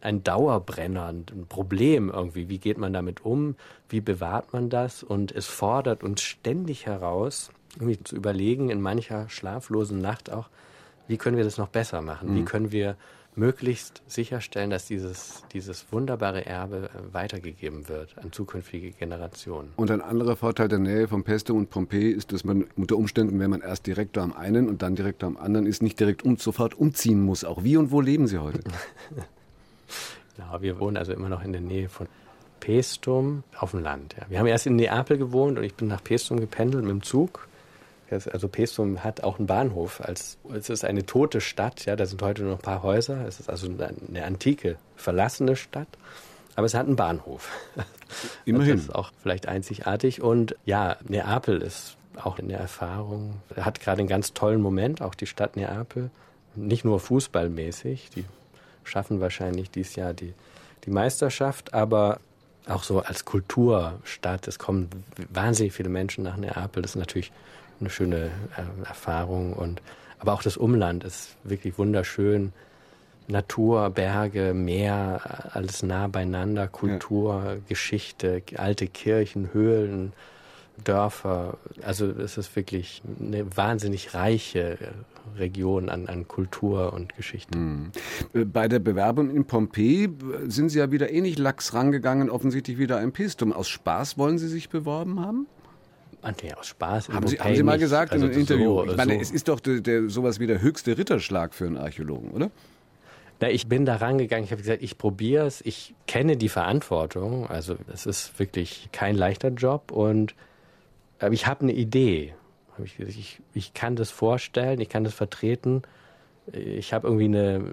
[0.00, 2.48] ein Dauerbrenner, ein Problem irgendwie.
[2.48, 3.54] Wie geht man damit um?
[3.88, 5.02] Wie bewahrt man das?
[5.02, 10.48] Und es fordert uns ständig heraus, irgendwie zu überlegen, in mancher schlaflosen Nacht auch,
[11.08, 12.30] wie können wir das noch besser machen?
[12.30, 12.36] Mhm.
[12.36, 12.96] Wie können wir
[13.34, 19.72] möglichst sicherstellen, dass dieses, dieses wunderbare Erbe äh, weitergegeben wird an zukünftige Generationen.
[19.76, 23.38] Und ein anderer Vorteil der Nähe von Pesto und Pompeji ist, dass man unter Umständen,
[23.40, 26.36] wenn man erst Direktor am einen und dann Direktor am anderen ist, nicht direkt um,
[26.36, 27.44] sofort umziehen muss.
[27.44, 28.60] Auch wie und wo leben Sie heute?
[30.36, 32.06] genau, wir wohnen also immer noch in der Nähe von
[32.60, 34.14] Pestum auf dem Land.
[34.20, 34.26] Ja.
[34.28, 37.48] Wir haben erst in Neapel gewohnt und ich bin nach Pestum gependelt mit dem Zug
[38.12, 40.00] also Pestum hat auch einen Bahnhof.
[40.00, 43.26] Als, es ist eine tote Stadt, ja, da sind heute nur noch ein paar Häuser.
[43.26, 45.88] Es ist also eine antike, verlassene Stadt.
[46.54, 47.48] Aber es hat einen Bahnhof.
[48.44, 48.76] Immerhin.
[48.76, 50.20] Das ist auch vielleicht einzigartig.
[50.22, 53.40] Und ja, Neapel ist auch eine Erfahrung.
[53.56, 56.10] Hat gerade einen ganz tollen Moment, auch die Stadt Neapel.
[56.54, 58.10] Nicht nur fußballmäßig.
[58.10, 58.24] Die
[58.84, 60.34] schaffen wahrscheinlich dieses Jahr die,
[60.84, 62.20] die Meisterschaft, aber
[62.68, 64.46] auch so als Kulturstadt.
[64.46, 64.90] Es kommen
[65.32, 66.82] wahnsinnig viele Menschen nach Neapel.
[66.82, 67.32] Das ist natürlich
[67.82, 69.82] eine schöne äh, Erfahrung und
[70.18, 72.52] Aber auch das Umland ist wirklich wunderschön.
[73.28, 77.56] Natur, Berge, Meer, alles nah beieinander, Kultur, ja.
[77.68, 80.12] Geschichte, alte Kirchen, Höhlen,
[80.84, 81.58] Dörfer.
[81.82, 84.78] Also es ist wirklich eine wahnsinnig reiche
[85.36, 87.56] Region an, an Kultur und Geschichte.
[87.58, 87.92] Mhm.
[88.52, 90.08] Bei der Bewerbung in Pompeji
[90.46, 93.52] sind Sie ja wieder ähnlich lax rangegangen, offensichtlich wieder ein Pistum.
[93.52, 95.46] Aus Spaß wollen Sie sich beworben haben?
[96.42, 97.08] Nee, aus Spaß.
[97.08, 98.76] Haben Sie, haben Sie mal gesagt also in einem Interview?
[98.76, 99.20] So, ich meine, so.
[99.20, 102.50] es ist doch der, der, sowas wie der höchste Ritterschlag für einen Archäologen, oder?
[103.40, 107.48] Na, ich bin da rangegangen, ich habe gesagt, ich probiere es, ich kenne die Verantwortung,
[107.48, 110.36] also es ist wirklich kein leichter Job und
[111.18, 112.34] äh, ich habe eine Idee.
[112.84, 115.82] Ich, ich, ich, kann das vorstellen, ich kann das vertreten.
[116.52, 117.64] Ich habe irgendwie eine,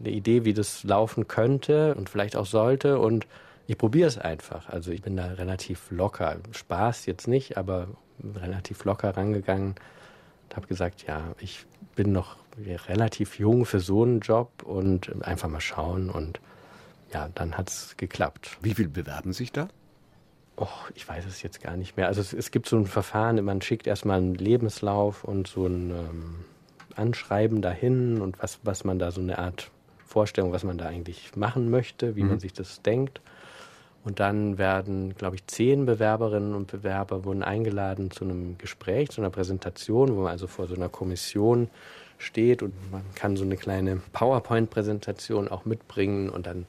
[0.00, 3.26] eine, Idee, wie das laufen könnte und vielleicht auch sollte und
[3.72, 4.68] ich probiere es einfach.
[4.68, 6.36] Also ich bin da relativ locker.
[6.50, 7.88] Spaß jetzt nicht, aber
[8.22, 9.76] relativ locker rangegangen
[10.44, 11.64] und habe gesagt, ja, ich
[11.96, 12.36] bin noch
[12.86, 16.38] relativ jung für so einen Job und einfach mal schauen und
[17.14, 18.58] ja, dann hat es geklappt.
[18.60, 19.68] Wie viel bewerben sich da?
[20.58, 22.08] Och, ich weiß es jetzt gar nicht mehr.
[22.08, 25.90] Also es, es gibt so ein Verfahren, man schickt erstmal einen Lebenslauf und so ein
[25.92, 26.44] ähm,
[26.94, 29.70] Anschreiben dahin und was, was man da so eine Art
[30.04, 32.28] Vorstellung, was man da eigentlich machen möchte, wie mhm.
[32.28, 33.22] man sich das denkt.
[34.04, 39.20] Und dann werden, glaube ich, zehn Bewerberinnen und Bewerber wurden eingeladen zu einem Gespräch, zu
[39.20, 41.70] einer Präsentation, wo man also vor so einer Kommission
[42.18, 46.66] steht und man kann so eine kleine PowerPoint-Präsentation auch mitbringen und dann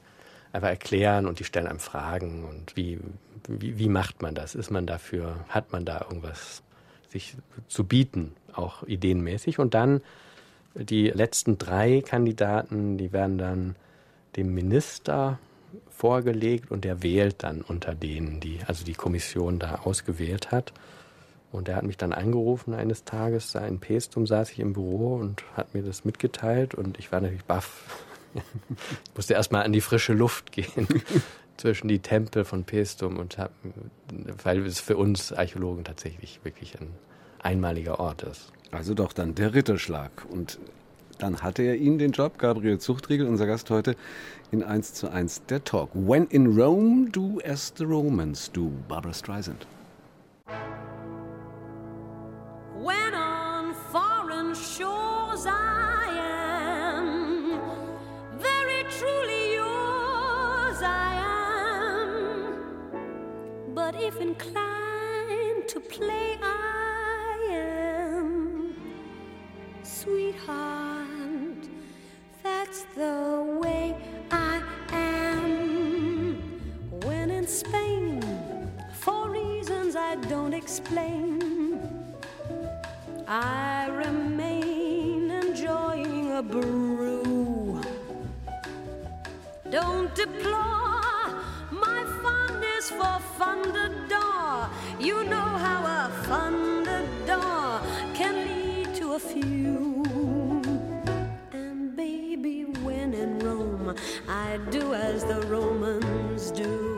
[0.52, 3.00] einfach erklären und die stellen einem Fragen und wie,
[3.48, 4.54] wie, wie macht man das?
[4.54, 6.62] Ist man dafür, hat man da irgendwas
[7.08, 7.36] sich
[7.68, 9.58] zu bieten, auch ideenmäßig?
[9.58, 10.00] Und dann
[10.74, 13.76] die letzten drei Kandidaten, die werden dann
[14.36, 15.38] dem Minister
[15.90, 20.72] vorgelegt und der wählt dann unter denen, die, also die Kommission da ausgewählt hat.
[21.52, 25.14] Und er hat mich dann angerufen eines Tages, da in Pestum saß ich im Büro
[25.14, 28.04] und hat mir das mitgeteilt und ich war natürlich baff.
[28.34, 30.88] ich musste erstmal an die frische Luft gehen
[31.56, 33.52] zwischen die Tempel von Pestum und hab,
[34.42, 36.88] weil es für uns Archäologen tatsächlich wirklich ein
[37.38, 38.52] einmaliger Ort ist.
[38.72, 40.10] Also doch dann der Ritterschlag.
[40.28, 40.58] Und
[41.18, 43.96] dann hatte er ihn den Job, Gabriel Zuchtriegel, unser Gast heute,
[44.50, 45.90] in 1 zu 1 der Talk.
[45.94, 48.70] When in Rome, do as the Romans do.
[48.88, 49.66] Barbara Streisand.
[64.04, 64.73] if inclined
[72.96, 73.96] the way
[74.30, 76.38] I am.
[77.04, 78.22] When in Spain,
[78.92, 81.78] for reasons I don't explain,
[83.26, 87.80] I remain enjoying a brew.
[89.70, 91.34] Don't deplore
[91.72, 92.04] my
[92.78, 94.68] is for Thunderdor.
[95.00, 97.80] You know how a Thunderdor
[98.14, 99.93] can lead to a few.
[104.28, 106.94] I do as the Romans do.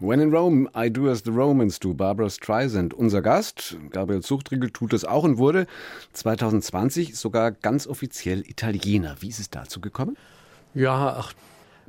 [0.00, 1.92] When in Rome, I do as the Romans do.
[1.92, 3.76] Barbara Streisand, unser Gast.
[3.90, 5.66] Gabriel Zuchtriegel tut es auch und wurde
[6.12, 9.16] 2020 sogar ganz offiziell Italiener.
[9.20, 10.16] Wie ist es dazu gekommen?
[10.72, 11.32] Ja, ach,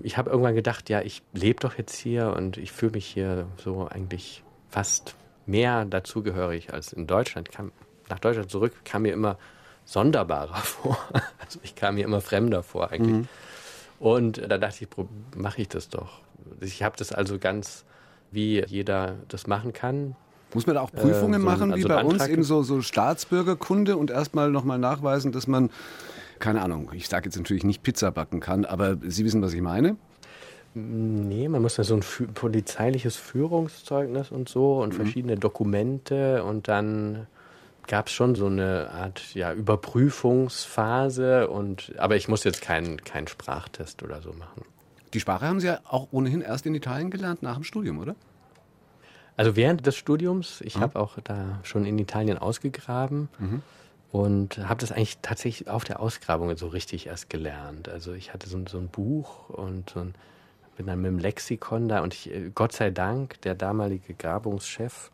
[0.01, 3.47] ich habe irgendwann gedacht, ja, ich lebe doch jetzt hier und ich fühle mich hier
[3.57, 5.15] so eigentlich fast
[5.45, 7.49] mehr dazugehörig als in Deutschland.
[7.49, 7.71] Ich kam
[8.09, 9.37] nach Deutschland zurück, kam mir immer
[9.89, 10.97] sonderbarer vor.
[11.43, 13.15] Also ich kam mir immer fremder vor eigentlich.
[13.15, 13.27] Mhm.
[13.99, 14.87] Und da dachte ich,
[15.35, 16.21] mache ich das doch.
[16.61, 17.83] Ich habe das also ganz,
[18.31, 20.15] wie jeder das machen kann.
[20.53, 22.81] Muss man da auch Prüfungen äh, so, machen, wie also bei uns, eben so, so
[22.81, 25.69] Staatsbürgerkunde und erstmal nochmal nachweisen, dass man
[26.39, 29.61] keine Ahnung, ich sage jetzt natürlich nicht Pizza backen kann, aber Sie wissen, was ich
[29.61, 29.97] meine?
[30.73, 34.97] Nee, man muss ja so ein polizeiliches Führungszeugnis und so und mhm.
[34.97, 37.27] verschiedene Dokumente und dann
[37.89, 43.27] gab es schon so eine Art ja, Überprüfungsphase und aber ich muss jetzt keinen kein
[43.27, 44.63] Sprachtest oder so machen.
[45.13, 48.15] Die Sprache haben Sie ja auch ohnehin erst in Italien gelernt, nach dem Studium, oder?
[49.35, 50.81] Also während des Studiums, ich mhm.
[50.81, 53.27] habe auch da schon in Italien ausgegraben.
[53.39, 53.61] Mhm
[54.11, 57.89] und habe das eigentlich tatsächlich auf der Ausgrabung so richtig erst gelernt.
[57.89, 60.15] Also ich hatte so, so ein Buch und so ein,
[60.77, 65.11] bin dann mit dem Lexikon da und ich, äh, Gott sei Dank, der damalige Grabungschef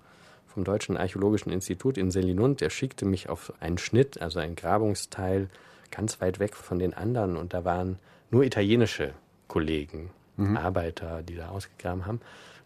[0.56, 5.50] vom Deutschen Archäologischen Institut in Selinund, der schickte mich auf einen Schnitt, also ein Grabungsteil
[5.92, 8.00] ganz weit weg von den anderen und da waren
[8.32, 9.14] nur italienische
[9.50, 10.56] Kollegen, mhm.
[10.56, 12.22] Arbeiter, die da ausgegraben haben.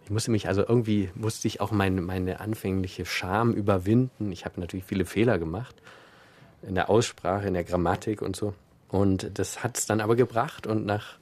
[0.06, 4.32] Ich musste mich also irgendwie, musste ich auch meine, meine anfängliche Scham überwinden.
[4.32, 5.75] Ich habe natürlich viele Fehler gemacht
[6.62, 8.54] in der Aussprache, in der Grammatik und so.
[8.89, 11.17] Und das hat es dann aber gebracht und nach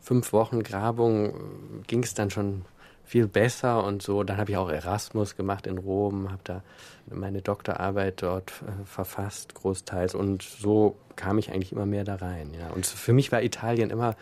[0.00, 2.64] fünf Wochen Grabung ging es dann schon
[3.12, 4.22] viel besser und so.
[4.22, 6.62] Dann habe ich auch Erasmus gemacht in Rom, habe da
[7.10, 10.14] meine Doktorarbeit dort äh, verfasst, großteils.
[10.14, 12.54] Und so kam ich eigentlich immer mehr da rein.
[12.58, 12.70] Ja.
[12.70, 14.16] Und für mich war Italien immer,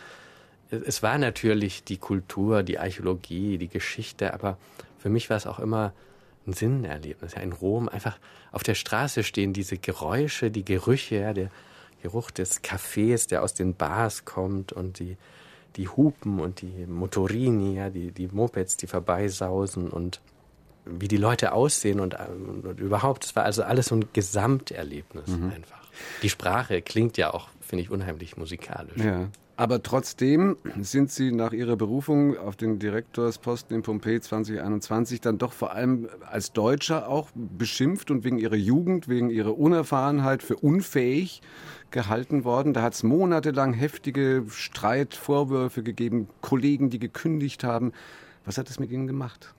[0.73, 4.59] es war natürlich die Kultur, die Archäologie, die Geschichte, aber
[4.99, 5.93] für mich war es auch immer
[6.49, 7.37] ein Sinnerlebnis.
[7.37, 8.19] Ja, in Rom einfach
[8.51, 11.51] auf der Straße stehen diese Geräusche, die Gerüche, ja, der
[12.03, 15.17] Geruch des Cafés, der aus den Bars kommt und die,
[15.77, 20.21] die Hupen und die Motorini, ja, die, die Mopeds, die vorbeisausen und
[20.85, 22.17] wie die Leute aussehen und,
[22.65, 23.25] und überhaupt.
[23.25, 25.53] Es war also alles so ein Gesamterlebnis mhm.
[25.55, 25.81] einfach.
[26.23, 29.03] Die Sprache klingt ja auch, finde ich, unheimlich musikalisch.
[29.03, 29.29] Ja.
[29.61, 35.53] Aber trotzdem sind Sie nach Ihrer Berufung auf den Direktorsposten in Pompeji 2021 dann doch
[35.53, 41.43] vor allem als Deutscher auch beschimpft und wegen Ihrer Jugend, wegen Ihrer Unerfahrenheit für unfähig
[41.91, 42.73] gehalten worden.
[42.73, 47.93] Da hat es monatelang heftige Streitvorwürfe gegeben, Kollegen, die gekündigt haben.
[48.47, 49.53] Was hat das mit Ihnen gemacht?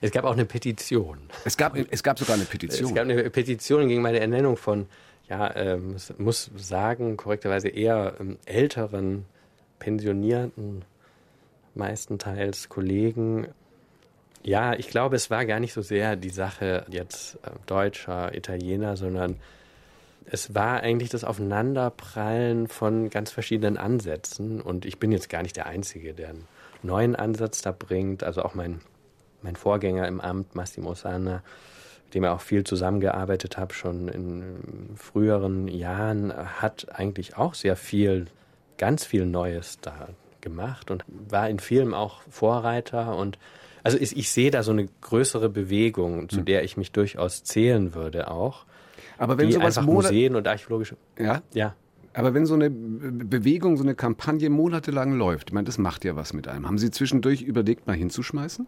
[0.00, 1.18] Es gab auch eine Petition.
[1.44, 2.88] Es gab, es gab sogar eine Petition.
[2.88, 4.86] Es gab eine Petition gegen meine Ernennung von
[5.30, 9.26] ja, ähm, muss sagen, korrekterweise eher ähm, älteren,
[9.78, 10.84] pensionierten,
[11.76, 13.46] meistenteils Kollegen.
[14.42, 18.96] Ja, ich glaube, es war gar nicht so sehr die Sache jetzt äh, Deutscher, Italiener,
[18.96, 19.36] sondern
[20.26, 24.60] es war eigentlich das Aufeinanderprallen von ganz verschiedenen Ansätzen.
[24.60, 26.48] Und ich bin jetzt gar nicht der Einzige, der einen
[26.82, 28.24] neuen Ansatz da bringt.
[28.24, 28.80] Also auch mein,
[29.42, 31.44] mein Vorgänger im Amt, Massimo Sana,
[32.14, 34.44] dem ich auch viel zusammengearbeitet habe, schon in
[34.96, 38.26] früheren Jahren, hat eigentlich auch sehr viel,
[38.78, 40.08] ganz viel Neues da
[40.40, 43.38] gemacht und war in vielen auch Vorreiter und
[43.82, 46.44] also ich, ich sehe da so eine größere Bewegung, zu hm.
[46.44, 48.66] der ich mich durchaus zählen würde auch.
[49.16, 51.74] Aber wenn die sowas einfach Museen und archäologische ja ja
[52.12, 56.16] aber wenn so eine Bewegung, so eine Kampagne monatelang läuft, ich meine, das macht ja
[56.16, 56.66] was mit einem.
[56.66, 58.66] Haben Sie zwischendurch überlegt, mal hinzuschmeißen?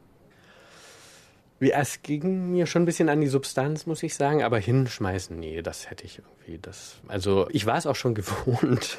[1.70, 5.62] Es ging mir schon ein bisschen an die Substanz, muss ich sagen, aber hinschmeißen, nee,
[5.62, 6.58] das hätte ich irgendwie.
[6.60, 8.98] Das, also ich war es auch schon gewohnt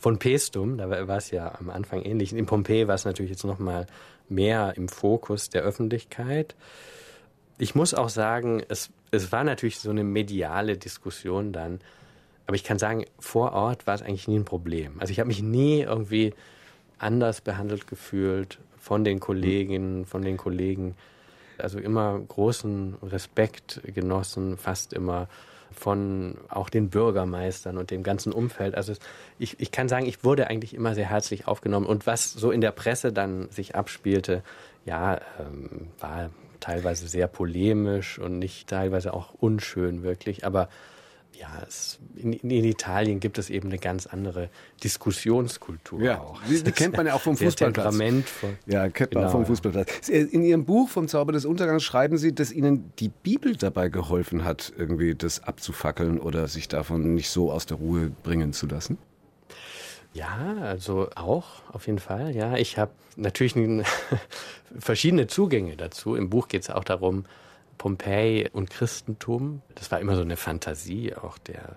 [0.00, 2.32] von Pestum, da war es ja am Anfang ähnlich.
[2.32, 3.86] In Pompeji war es natürlich jetzt noch mal
[4.28, 6.56] mehr im Fokus der Öffentlichkeit.
[7.58, 11.80] Ich muss auch sagen, es, es war natürlich so eine mediale Diskussion dann,
[12.46, 14.98] aber ich kann sagen, vor Ort war es eigentlich nie ein Problem.
[14.98, 16.34] Also ich habe mich nie irgendwie
[16.98, 20.96] anders behandelt gefühlt von den Kolleginnen, von den Kollegen
[21.58, 25.28] also immer großen Respekt genossen, fast immer
[25.72, 28.74] von auch den Bürgermeistern und dem ganzen Umfeld.
[28.74, 28.92] Also
[29.38, 31.86] ich, ich kann sagen, ich wurde eigentlich immer sehr herzlich aufgenommen.
[31.86, 34.42] Und was so in der Presse dann sich abspielte,
[34.84, 40.46] ja, ähm, war teilweise sehr polemisch und nicht teilweise auch unschön wirklich.
[40.46, 40.68] Aber
[41.38, 44.50] ja, es, in, in, Italien gibt es eben eine ganz andere
[44.84, 46.40] Diskussionskultur ja, auch.
[46.48, 47.96] Die, die kennt man ja auch vom Fußballplatz.
[48.66, 50.08] ja, kennt man genau, vom Fußballplatz.
[50.08, 54.44] In Ihrem Buch vom Zauber des Untergangs schreiben Sie, dass Ihnen die Bibel dabei geholfen
[54.44, 58.98] hat, irgendwie das abzufackeln oder sich davon nicht so aus der Ruhe bringen zu lassen.
[60.14, 62.36] Ja, also auch auf jeden Fall.
[62.36, 63.54] Ja, ich habe natürlich
[64.78, 66.14] verschiedene Zugänge dazu.
[66.14, 67.24] Im Buch geht es auch darum,
[67.78, 71.76] Pompeji und Christentum, das war immer so eine Fantasie auch der,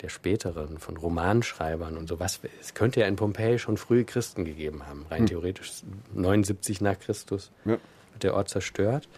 [0.00, 2.40] der späteren, von Romanschreibern und sowas.
[2.60, 5.26] Es könnte ja in Pompeji schon frühe Christen gegeben haben, rein hm.
[5.26, 5.72] theoretisch
[6.12, 7.78] 79 nach Christus ja.
[8.12, 9.08] wird der Ort zerstört.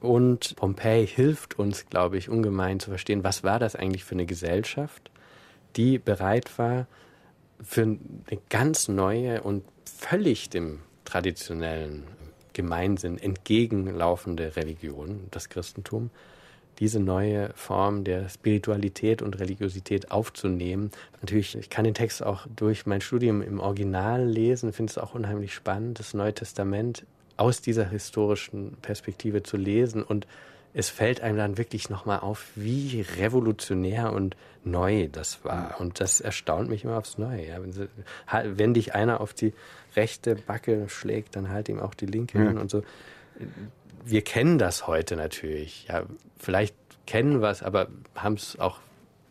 [0.00, 4.26] Und Pompeji hilft uns, glaube ich, ungemein zu verstehen, was war das eigentlich für eine
[4.26, 5.10] Gesellschaft,
[5.76, 6.86] die bereit war,
[7.62, 7.98] für eine
[8.50, 12.04] ganz neue und völlig dem traditionellen
[12.54, 16.10] Gemeinsinn entgegenlaufende Religion, das Christentum,
[16.78, 20.90] diese neue Form der Spiritualität und Religiosität aufzunehmen.
[21.20, 25.14] Natürlich, ich kann den Text auch durch mein Studium im Original lesen, finde es auch
[25.14, 27.04] unheimlich spannend, das Neue Testament
[27.36, 30.26] aus dieser historischen Perspektive zu lesen und
[30.76, 35.76] es fällt einem dann wirklich nochmal auf, wie revolutionär und neu das war.
[35.78, 37.46] Und das erstaunt mich immer aufs Neue.
[37.46, 37.58] Ja.
[38.58, 39.52] Wenn, dich einer auf die
[39.96, 42.48] rechte Backe schlägt, dann halt ihm auch die linke ja.
[42.48, 42.82] hin und so.
[44.04, 45.86] Wir kennen das heute natürlich.
[45.88, 46.04] Ja,
[46.38, 46.74] vielleicht
[47.06, 48.78] kennen wir es, aber haben es auch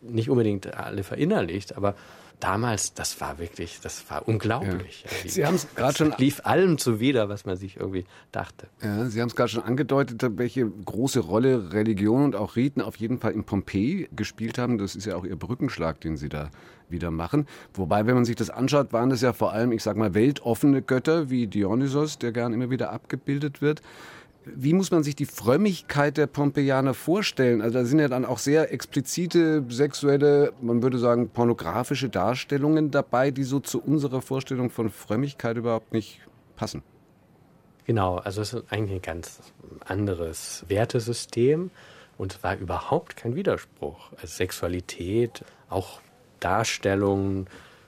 [0.02, 1.76] nicht unbedingt alle verinnerlicht.
[1.76, 1.94] Aber
[2.40, 5.04] damals, das war wirklich, das war unglaublich.
[5.04, 5.30] Ja.
[5.30, 8.68] Sie haben es gerade schon lief allem zuwider, was man sich irgendwie dachte.
[8.82, 12.96] Ja, Sie haben es gerade schon angedeutet, welche große Rolle Religion und auch Riten auf
[12.96, 14.78] jeden Fall in Pompeji gespielt haben.
[14.78, 16.50] Das ist ja auch Ihr Brückenschlag, den Sie da
[16.88, 17.46] wieder machen.
[17.72, 20.82] Wobei, wenn man sich das anschaut, waren das ja vor allem, ich sag mal, weltoffene
[20.82, 23.80] Götter wie Dionysos, der gern immer wieder abgebildet wird.
[24.46, 27.62] Wie muss man sich die Frömmigkeit der Pompeianer vorstellen?
[27.62, 33.30] Also da sind ja dann auch sehr explizite sexuelle, man würde sagen pornografische Darstellungen dabei,
[33.30, 36.20] die so zu unserer Vorstellung von Frömmigkeit überhaupt nicht
[36.56, 36.82] passen.
[37.86, 39.40] Genau, also es ist eigentlich ein ganz
[39.84, 41.70] anderes Wertesystem
[42.16, 44.12] und war überhaupt kein Widerspruch.
[44.12, 46.00] Also Sexualität, auch
[46.40, 47.46] Darstellungen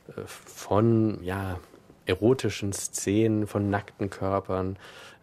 [0.09, 1.59] äh, von ja,
[2.07, 4.77] erotischen Szenen, von nackten Körpern.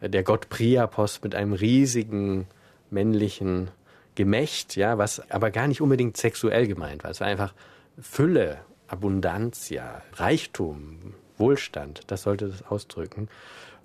[0.04, 2.48] Äh, der Gott Priapos mit einem riesigen
[2.92, 3.72] männlichen
[4.16, 7.12] Gemächt, ja, was aber gar nicht unbedingt sexuell gemeint war.
[7.12, 7.54] Es war einfach
[8.00, 13.28] Fülle, Abundanz, ja, Reichtum, Wohlstand, das sollte das ausdrücken.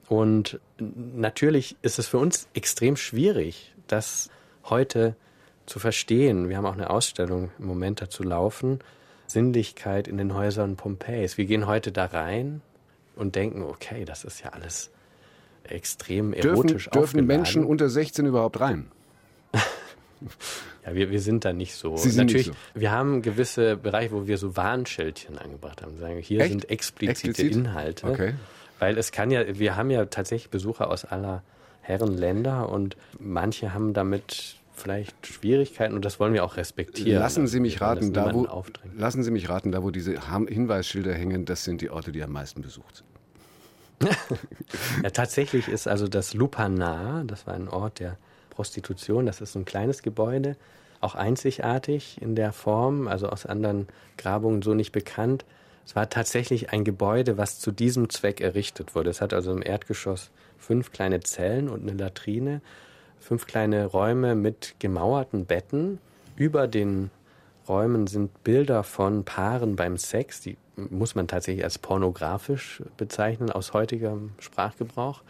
[0.08, 4.30] Und natürlich ist es für uns extrem schwierig, das
[4.64, 5.16] heute
[5.64, 6.48] zu verstehen.
[6.48, 8.80] Wir haben auch eine Ausstellung im Moment dazu laufen.
[9.26, 11.36] Sinnlichkeit in den Häusern Pompeis.
[11.36, 12.62] Wir gehen heute da rein
[13.16, 14.90] und denken, okay, das ist ja alles
[15.70, 18.90] extrem erotisch Dürfen, dürfen Menschen unter 16 überhaupt rein?
[20.86, 21.96] ja, wir, wir sind da nicht so.
[21.96, 22.80] Sie sind Natürlich, nicht so.
[22.80, 25.98] wir haben gewisse Bereiche, wo wir so Warnschildchen angebracht haben.
[25.98, 26.50] Sagen, hier Echt?
[26.50, 27.56] sind explizite Explizit?
[27.56, 28.06] Inhalte.
[28.06, 28.34] Okay.
[28.78, 31.42] Weil es kann ja, wir haben ja tatsächlich Besucher aus aller
[31.80, 37.18] Herren Länder und manche haben damit vielleicht Schwierigkeiten und das wollen wir auch respektieren.
[37.18, 38.46] Lassen Sie mich Wir wollen raten, da wo,
[38.96, 42.32] lassen Sie mich raten, da wo diese Hinweisschilder hängen, das sind die Orte, die am
[42.32, 43.08] meisten besucht sind.
[45.02, 48.16] Ja, tatsächlich ist also das Lupanar, das war ein Ort der
[48.50, 50.56] Prostitution, das ist ein kleines Gebäude,
[51.00, 55.44] auch einzigartig in der Form, also aus anderen Grabungen so nicht bekannt.
[55.86, 59.10] Es war tatsächlich ein Gebäude, was zu diesem Zweck errichtet wurde.
[59.10, 62.60] Es hat also im Erdgeschoss fünf kleine Zellen und eine Latrine,
[63.20, 65.98] fünf kleine Räume mit gemauerten Betten.
[66.36, 67.10] Über den
[67.68, 70.56] Räumen sind Bilder von Paaren beim Sex, die
[70.90, 75.22] muss man tatsächlich als pornografisch bezeichnen aus heutigem Sprachgebrauch.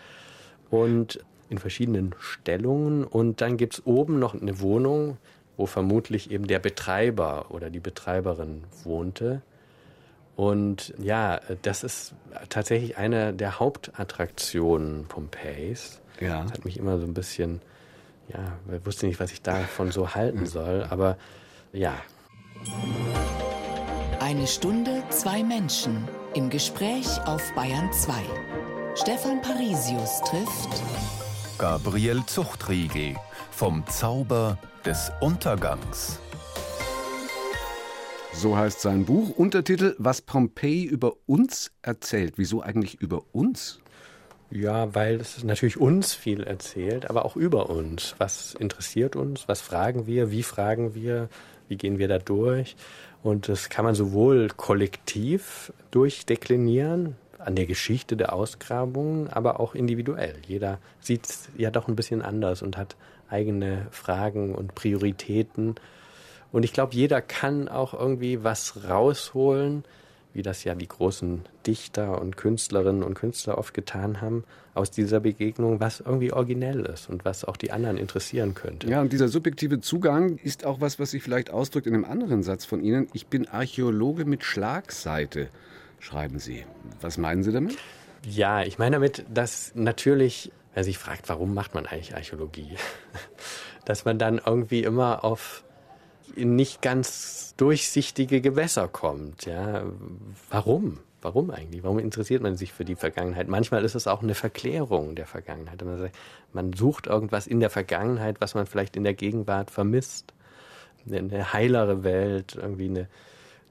[0.70, 3.04] Und in verschiedenen Stellungen.
[3.04, 5.18] Und dann gibt's oben noch eine Wohnung,
[5.56, 9.42] wo vermutlich eben der Betreiber oder die Betreiberin wohnte.
[10.36, 12.14] Und ja, das ist
[12.48, 16.00] tatsächlich eine der Hauptattraktionen Pompeis.
[16.20, 16.42] Ja.
[16.42, 17.60] Das hat mich immer so ein bisschen,
[18.28, 21.16] ja, wusste nicht, was ich davon so halten soll, aber
[21.72, 21.94] ja,
[24.28, 28.12] Eine Stunde, zwei Menschen im Gespräch auf Bayern 2.
[28.94, 30.82] Stefan Parisius trifft
[31.56, 33.16] Gabriel Zuchtriegel
[33.50, 36.18] vom Zauber des Untergangs.
[38.34, 39.30] So heißt sein Buch.
[39.30, 42.34] Untertitel Was Pompeji über uns erzählt.
[42.36, 43.80] Wieso eigentlich über uns?
[44.50, 48.14] Ja, weil es natürlich uns viel erzählt, aber auch über uns.
[48.18, 49.48] Was interessiert uns?
[49.48, 50.30] Was fragen wir?
[50.30, 51.30] Wie fragen wir?
[51.68, 52.76] Wie gehen wir da durch?
[53.22, 60.36] Und das kann man sowohl kollektiv durchdeklinieren, an der Geschichte der Ausgrabungen, aber auch individuell.
[60.46, 62.96] Jeder sieht es ja doch ein bisschen anders und hat
[63.28, 65.76] eigene Fragen und Prioritäten.
[66.50, 69.84] Und ich glaube, jeder kann auch irgendwie was rausholen,
[70.38, 75.18] wie das ja die großen Dichter und Künstlerinnen und Künstler oft getan haben, aus dieser
[75.18, 78.88] Begegnung, was irgendwie originell ist und was auch die anderen interessieren könnte.
[78.88, 82.44] Ja, und dieser subjektive Zugang ist auch was, was sich vielleicht ausdrückt in einem anderen
[82.44, 83.08] Satz von Ihnen.
[83.14, 85.48] Ich bin Archäologe mit Schlagseite,
[85.98, 86.64] schreiben Sie.
[87.00, 87.76] Was meinen Sie damit?
[88.24, 92.76] Ja, ich meine damit, dass natürlich, wer sich fragt, warum macht man eigentlich Archäologie,
[93.84, 95.64] dass man dann irgendwie immer auf
[96.36, 99.46] nicht ganz durchsichtige Gewässer kommt.
[99.46, 99.84] Ja,
[100.50, 100.98] warum?
[101.20, 101.82] Warum eigentlich?
[101.82, 103.48] Warum interessiert man sich für die Vergangenheit?
[103.48, 105.82] Manchmal ist es auch eine Verklärung der Vergangenheit.
[105.84, 106.16] Man, sagt,
[106.52, 110.32] man sucht irgendwas in der Vergangenheit, was man vielleicht in der Gegenwart vermisst.
[111.06, 113.08] Eine, eine heilere Welt, irgendwie eine,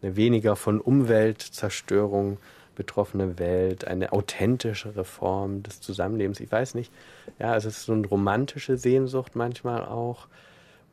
[0.02, 2.38] eine weniger von Umweltzerstörung
[2.76, 6.40] betroffene Welt, eine authentischere Form des Zusammenlebens.
[6.40, 6.94] Ich weiß nicht.
[7.40, 10.28] Ja, es ist so eine romantische Sehnsucht manchmal auch.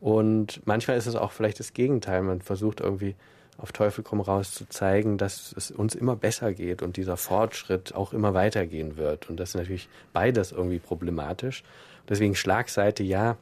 [0.05, 2.21] Und manchmal ist es auch vielleicht das Gegenteil.
[2.21, 3.15] Man versucht irgendwie
[3.57, 7.95] auf Teufel komm raus zu zeigen, dass es uns immer besser geht und dieser Fortschritt
[7.95, 9.31] auch immer weitergehen wird.
[9.31, 11.63] Und das ist natürlich beides irgendwie problematisch.
[12.07, 13.35] Deswegen Schlagseite, ja,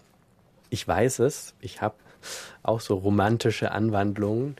[0.69, 1.53] ich weiß es.
[1.59, 1.95] Ich habe
[2.63, 4.55] auch so romantische Anwandlungen.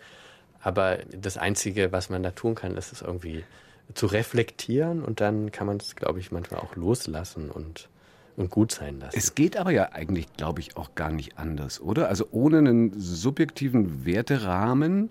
[0.61, 3.45] Aber das Einzige, was man da tun kann, ist es irgendwie
[3.93, 7.87] zu reflektieren und dann kann man es, glaube ich, manchmal auch loslassen und,
[8.35, 9.17] und gut sein lassen.
[9.17, 12.07] Es geht aber ja eigentlich, glaube ich, auch gar nicht anders, oder?
[12.07, 15.09] Also ohne einen subjektiven Werterahmen,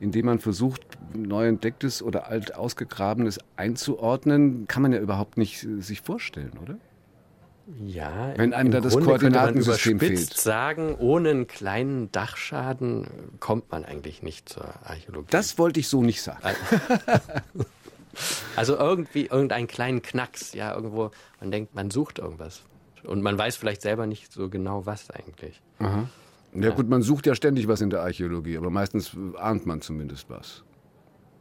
[0.00, 0.82] in dem man versucht,
[1.14, 6.76] neu entdecktes oder alt ausgegrabenes einzuordnen, kann man ja überhaupt nicht äh, sich vorstellen, oder?
[7.84, 10.40] Ja, Wenn einem da das Grunde könnte man Koordinatensystem überspitzt fehlt.
[10.40, 13.06] sagen, ohne einen kleinen Dachschaden
[13.40, 15.26] kommt man eigentlich nicht zur Archäologie.
[15.30, 16.40] Das wollte ich so nicht sagen.
[18.56, 21.10] also irgendwie irgendeinen kleinen Knacks, ja, irgendwo,
[21.40, 22.62] man denkt, man sucht irgendwas.
[23.04, 25.60] Und man weiß vielleicht selber nicht so genau, was eigentlich.
[25.78, 26.08] Aha.
[26.54, 30.30] Ja, gut, man sucht ja ständig was in der Archäologie, aber meistens ahnt man zumindest
[30.30, 30.64] was.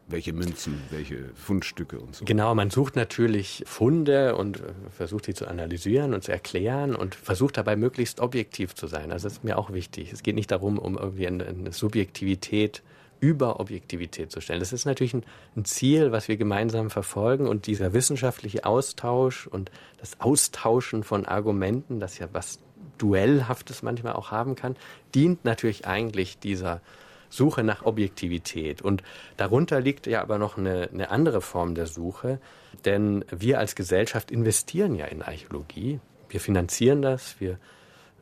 [0.09, 2.23] Welche Münzen, welche Fundstücke und so.
[2.23, 7.13] Genau, man sucht natürlich Funde und äh, versucht sie zu analysieren und zu erklären und
[7.13, 9.11] versucht dabei möglichst objektiv zu sein.
[9.11, 10.13] Also das ist mir auch wichtig.
[10.13, 12.84] Es geht nicht darum, um irgendwie eine, eine Subjektivität
[13.20, 14.59] über Objektivität zu stellen.
[14.59, 15.24] Das ist natürlich ein,
[15.55, 21.99] ein, Ziel, was wir gemeinsam verfolgen und dieser wissenschaftliche Austausch und das Austauschen von Argumenten,
[21.99, 22.59] das ja was
[22.97, 24.76] Duellhaftes manchmal auch haben kann,
[25.13, 26.82] dient natürlich eigentlich dieser
[27.30, 28.82] Suche nach Objektivität.
[28.82, 29.03] Und
[29.36, 32.39] darunter liegt ja aber noch eine, eine andere Form der Suche,
[32.86, 35.99] denn wir als Gesellschaft investieren ja in Archäologie.
[36.30, 37.57] Wir finanzieren das, wir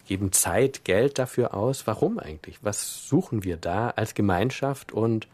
[0.05, 1.87] geben Zeit, Geld dafür aus.
[1.87, 2.59] Warum eigentlich?
[2.61, 4.91] Was suchen wir da als Gemeinschaft?
[4.91, 5.27] Und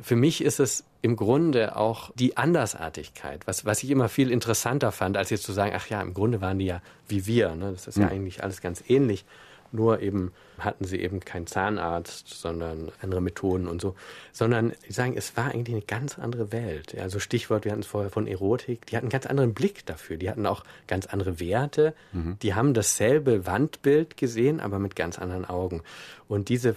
[0.00, 4.92] für mich ist es im Grunde auch die Andersartigkeit, was, was ich immer viel interessanter
[4.92, 7.54] fand, als jetzt zu sagen, ach ja, im Grunde waren die ja wie wir.
[7.54, 7.72] Ne?
[7.72, 8.12] Das ist ja mhm.
[8.12, 9.24] eigentlich alles ganz ähnlich.
[9.72, 13.94] Nur eben hatten sie eben keinen Zahnarzt, sondern andere Methoden und so.
[14.32, 16.96] Sondern die sagen, es war eigentlich eine ganz andere Welt.
[16.98, 20.16] Also Stichwort, wir hatten es vorher von Erotik, die hatten einen ganz anderen Blick dafür.
[20.16, 21.94] Die hatten auch ganz andere Werte.
[22.12, 22.38] Mhm.
[22.42, 25.82] Die haben dasselbe Wandbild gesehen, aber mit ganz anderen Augen.
[26.28, 26.76] Und diese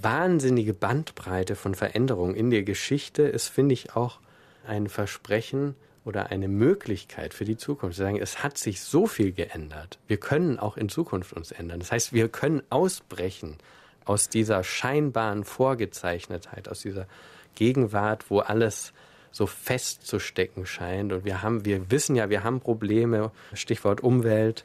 [0.00, 4.20] wahnsinnige Bandbreite von Veränderungen in der Geschichte ist, finde ich, auch
[4.66, 5.74] ein Versprechen
[6.08, 7.96] oder eine Möglichkeit für die Zukunft.
[7.96, 9.98] Zu sagen, es hat sich so viel geändert.
[10.08, 11.80] Wir können auch in Zukunft uns ändern.
[11.80, 13.58] Das heißt, wir können ausbrechen
[14.06, 17.06] aus dieser scheinbaren Vorgezeichnetheit, aus dieser
[17.56, 18.94] Gegenwart, wo alles
[19.32, 21.12] so festzustecken scheint.
[21.12, 24.64] Und wir haben, wir wissen ja, wir haben Probleme, Stichwort Umwelt.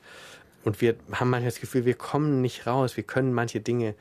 [0.63, 2.95] Und wir haben manchmal das Gefühl, wir kommen nicht raus.
[2.95, 3.95] Wir können manche Dinge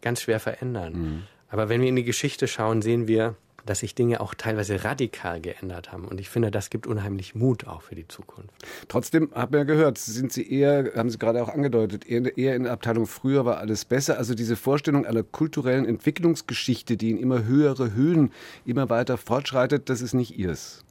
[0.00, 0.92] ganz schwer verändern.
[0.94, 1.22] Mhm.
[1.48, 3.36] Aber wenn wir in die Geschichte schauen, sehen wir,
[3.66, 6.06] dass sich Dinge auch teilweise radikal geändert haben.
[6.06, 8.50] Und ich finde, das gibt unheimlich Mut auch für die Zukunft.
[8.88, 12.64] Trotzdem, haben wir gehört, sind Sie eher, haben Sie gerade auch angedeutet, eher, eher in
[12.64, 14.18] der Abteilung früher war alles besser.
[14.18, 18.32] Also diese Vorstellung einer kulturellen Entwicklungsgeschichte, die in immer höhere Höhen
[18.64, 20.84] immer weiter fortschreitet, das ist nicht Ihrs.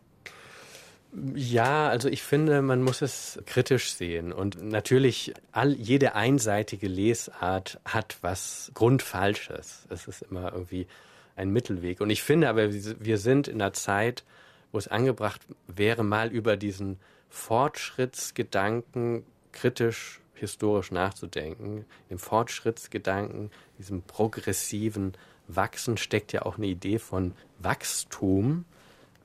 [1.36, 4.32] Ja, also ich finde, man muss es kritisch sehen.
[4.32, 9.88] Und natürlich, all, jede einseitige Lesart hat was Grundfalsches.
[9.90, 10.88] Es ist immer irgendwie
[11.36, 12.02] ein Mittelweg.
[12.02, 14.24] Und ich finde aber, wir sind in einer Zeit,
[14.72, 21.86] wo es angebracht wäre, mal über diesen Fortschrittsgedanken kritisch historisch nachzudenken.
[22.10, 25.14] Im Fortschrittsgedanken, diesem progressiven
[25.48, 28.66] Wachsen steckt ja auch eine Idee von Wachstum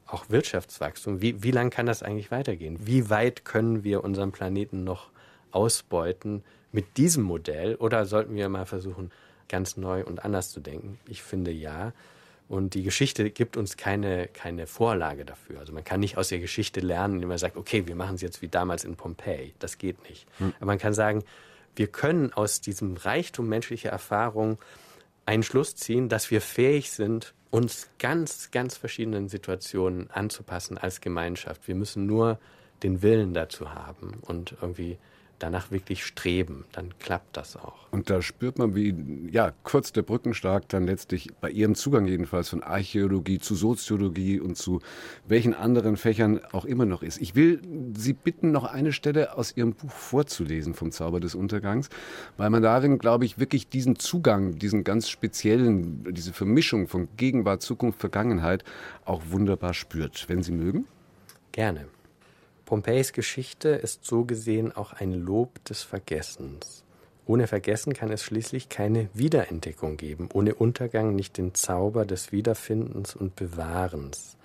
[0.06, 1.20] auch Wirtschaftswachstum.
[1.20, 2.78] Wie, wie lang kann das eigentlich weitergehen?
[2.80, 5.10] Wie weit können wir unseren Planeten noch
[5.50, 7.74] ausbeuten mit diesem Modell?
[7.76, 9.10] Oder sollten wir mal versuchen,
[9.48, 10.98] ganz neu und anders zu denken?
[11.08, 11.92] Ich finde ja.
[12.48, 15.58] Und die Geschichte gibt uns keine, keine Vorlage dafür.
[15.58, 18.22] Also man kann nicht aus der Geschichte lernen, indem man sagt, okay, wir machen es
[18.22, 19.54] jetzt wie damals in Pompeji.
[19.58, 20.26] Das geht nicht.
[20.38, 20.52] Hm.
[20.58, 21.24] Aber man kann sagen,
[21.74, 24.58] wir können aus diesem Reichtum menschlicher Erfahrung
[25.26, 31.66] einen Schluss ziehen, dass wir fähig sind, uns ganz, ganz verschiedenen Situationen anzupassen als Gemeinschaft.
[31.66, 32.38] Wir müssen nur
[32.82, 34.98] den Willen dazu haben und irgendwie
[35.38, 37.74] danach wirklich streben, dann klappt das auch.
[37.90, 38.94] Und da spürt man, wie
[39.30, 44.56] ja, kurz der Brückenschlag dann letztlich bei Ihrem Zugang jedenfalls von Archäologie zu Soziologie und
[44.56, 44.80] zu
[45.26, 47.20] welchen anderen Fächern auch immer noch ist.
[47.20, 47.60] Ich will
[47.96, 51.88] Sie bitten, noch eine Stelle aus Ihrem Buch vorzulesen vom Zauber des Untergangs,
[52.36, 57.62] weil man darin, glaube ich, wirklich diesen Zugang, diesen ganz speziellen, diese Vermischung von Gegenwart,
[57.62, 58.64] Zukunft, Vergangenheit
[59.04, 60.28] auch wunderbar spürt.
[60.28, 60.86] Wenn Sie mögen?
[61.52, 61.86] Gerne.
[62.66, 66.82] Pompeis Geschichte ist so gesehen auch ein Lob des Vergessens.
[67.24, 73.14] Ohne Vergessen kann es schließlich keine Wiederentdeckung geben, ohne Untergang nicht den Zauber des Wiederfindens
[73.14, 74.36] und Bewahrens.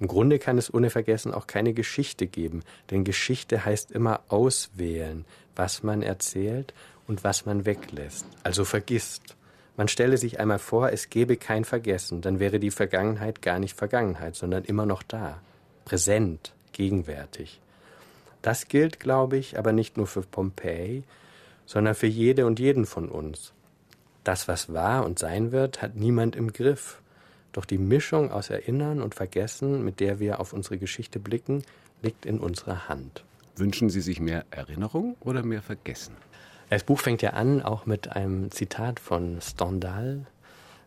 [0.00, 5.24] Im Grunde kann es ohne Vergessen auch keine Geschichte geben, denn Geschichte heißt immer auswählen,
[5.54, 6.74] was man erzählt
[7.06, 9.36] und was man weglässt, also vergisst.
[9.76, 13.76] Man stelle sich einmal vor, es gäbe kein Vergessen, dann wäre die Vergangenheit gar nicht
[13.76, 15.40] Vergangenheit, sondern immer noch da,
[15.84, 17.60] präsent, gegenwärtig.
[18.40, 21.02] Das gilt, glaube ich, aber nicht nur für Pompeji,
[21.66, 23.52] sondern für jede und jeden von uns.
[24.24, 27.02] Das, was war und sein wird, hat niemand im Griff.
[27.52, 31.64] Doch die Mischung aus Erinnern und Vergessen, mit der wir auf unsere Geschichte blicken,
[32.00, 33.24] liegt in unserer Hand.
[33.56, 36.14] Wünschen Sie sich mehr Erinnerung oder mehr Vergessen?
[36.70, 40.24] Das Buch fängt ja an auch mit einem Zitat von Stendhal,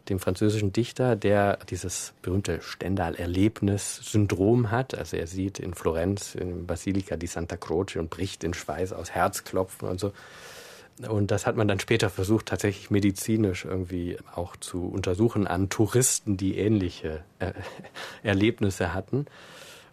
[0.10, 4.98] dem französischen Dichter, der dieses berühmte Stendhal-Erlebnis-Syndrom hat.
[4.98, 9.12] Also er sieht in Florenz, in Basilica di Santa Croce und bricht in Schweiß aus,
[9.12, 10.12] Herzklopfen und so.
[11.08, 16.38] Und das hat man dann später versucht, tatsächlich medizinisch irgendwie auch zu untersuchen an Touristen,
[16.38, 17.54] die ähnliche äh,
[18.24, 19.26] Erlebnisse hatten.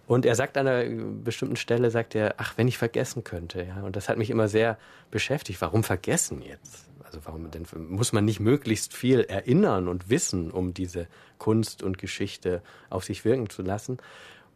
[0.07, 0.85] Und er sagt an einer
[1.23, 3.63] bestimmten Stelle, sagt er, ach, wenn ich vergessen könnte.
[3.63, 4.77] Ja, und das hat mich immer sehr
[5.13, 5.61] beschäftigt.
[5.61, 6.90] Warum vergessen jetzt?
[7.11, 11.09] Also warum denn muss man nicht möglichst viel erinnern und wissen, um diese
[11.39, 13.99] Kunst und Geschichte auf sich wirken zu lassen?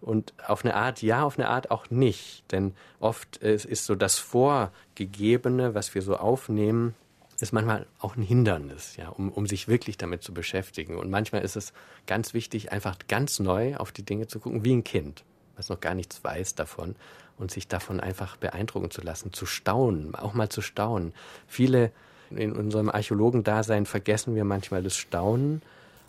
[0.00, 2.44] Und auf eine Art ja, auf eine Art auch nicht.
[2.52, 6.94] Denn oft ist, so das Vorgegebene, was wir so aufnehmen,
[7.40, 10.96] ist manchmal auch ein Hindernis, ja, um, um sich wirklich damit zu beschäftigen.
[10.96, 11.72] Und manchmal ist es
[12.06, 15.24] ganz wichtig, einfach ganz neu auf die Dinge zu gucken, wie ein Kind,
[15.56, 16.94] was noch gar nichts weiß davon
[17.36, 21.14] und sich davon einfach beeindrucken zu lassen, zu staunen, auch mal zu staunen.
[21.48, 21.90] Viele
[22.36, 25.62] in unserem Archäologendasein vergessen wir manchmal das Staunen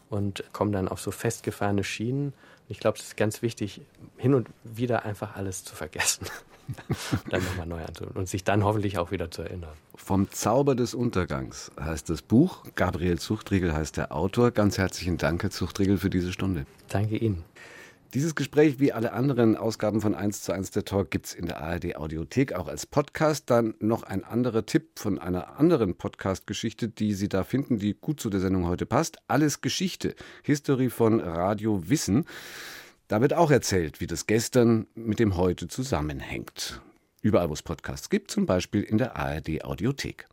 [0.10, 2.34] und kommen dann auf so festgefahrene Schienen.
[2.68, 3.82] Ich glaube, es ist ganz wichtig,
[4.18, 6.26] hin und wieder einfach alles zu vergessen.
[7.30, 9.74] dann nochmal neu anzuhören und sich dann hoffentlich auch wieder zu erinnern.
[9.96, 12.64] Vom Zauber des Untergangs heißt das Buch.
[12.76, 14.52] Gabriel Zuchtriegel heißt der Autor.
[14.52, 16.66] Ganz herzlichen Dank, Herr Zuchtriegel, für diese Stunde.
[16.90, 17.44] Danke Ihnen.
[18.14, 21.48] Dieses Gespräch wie alle anderen Ausgaben von 1 zu 1 der Talk gibt es in
[21.48, 23.50] der ARD Audiothek auch als Podcast.
[23.50, 28.20] Dann noch ein anderer Tipp von einer anderen Podcast-Geschichte, die Sie da finden, die gut
[28.22, 29.18] zu der Sendung heute passt.
[29.28, 30.16] Alles Geschichte.
[30.44, 32.26] History von Radio Wissen.
[33.08, 36.82] Da wird auch erzählt, wie das Gestern mit dem Heute zusammenhängt.
[37.22, 40.28] Überall, wo es Podcasts gibt, zum Beispiel in der ARD Audiothek.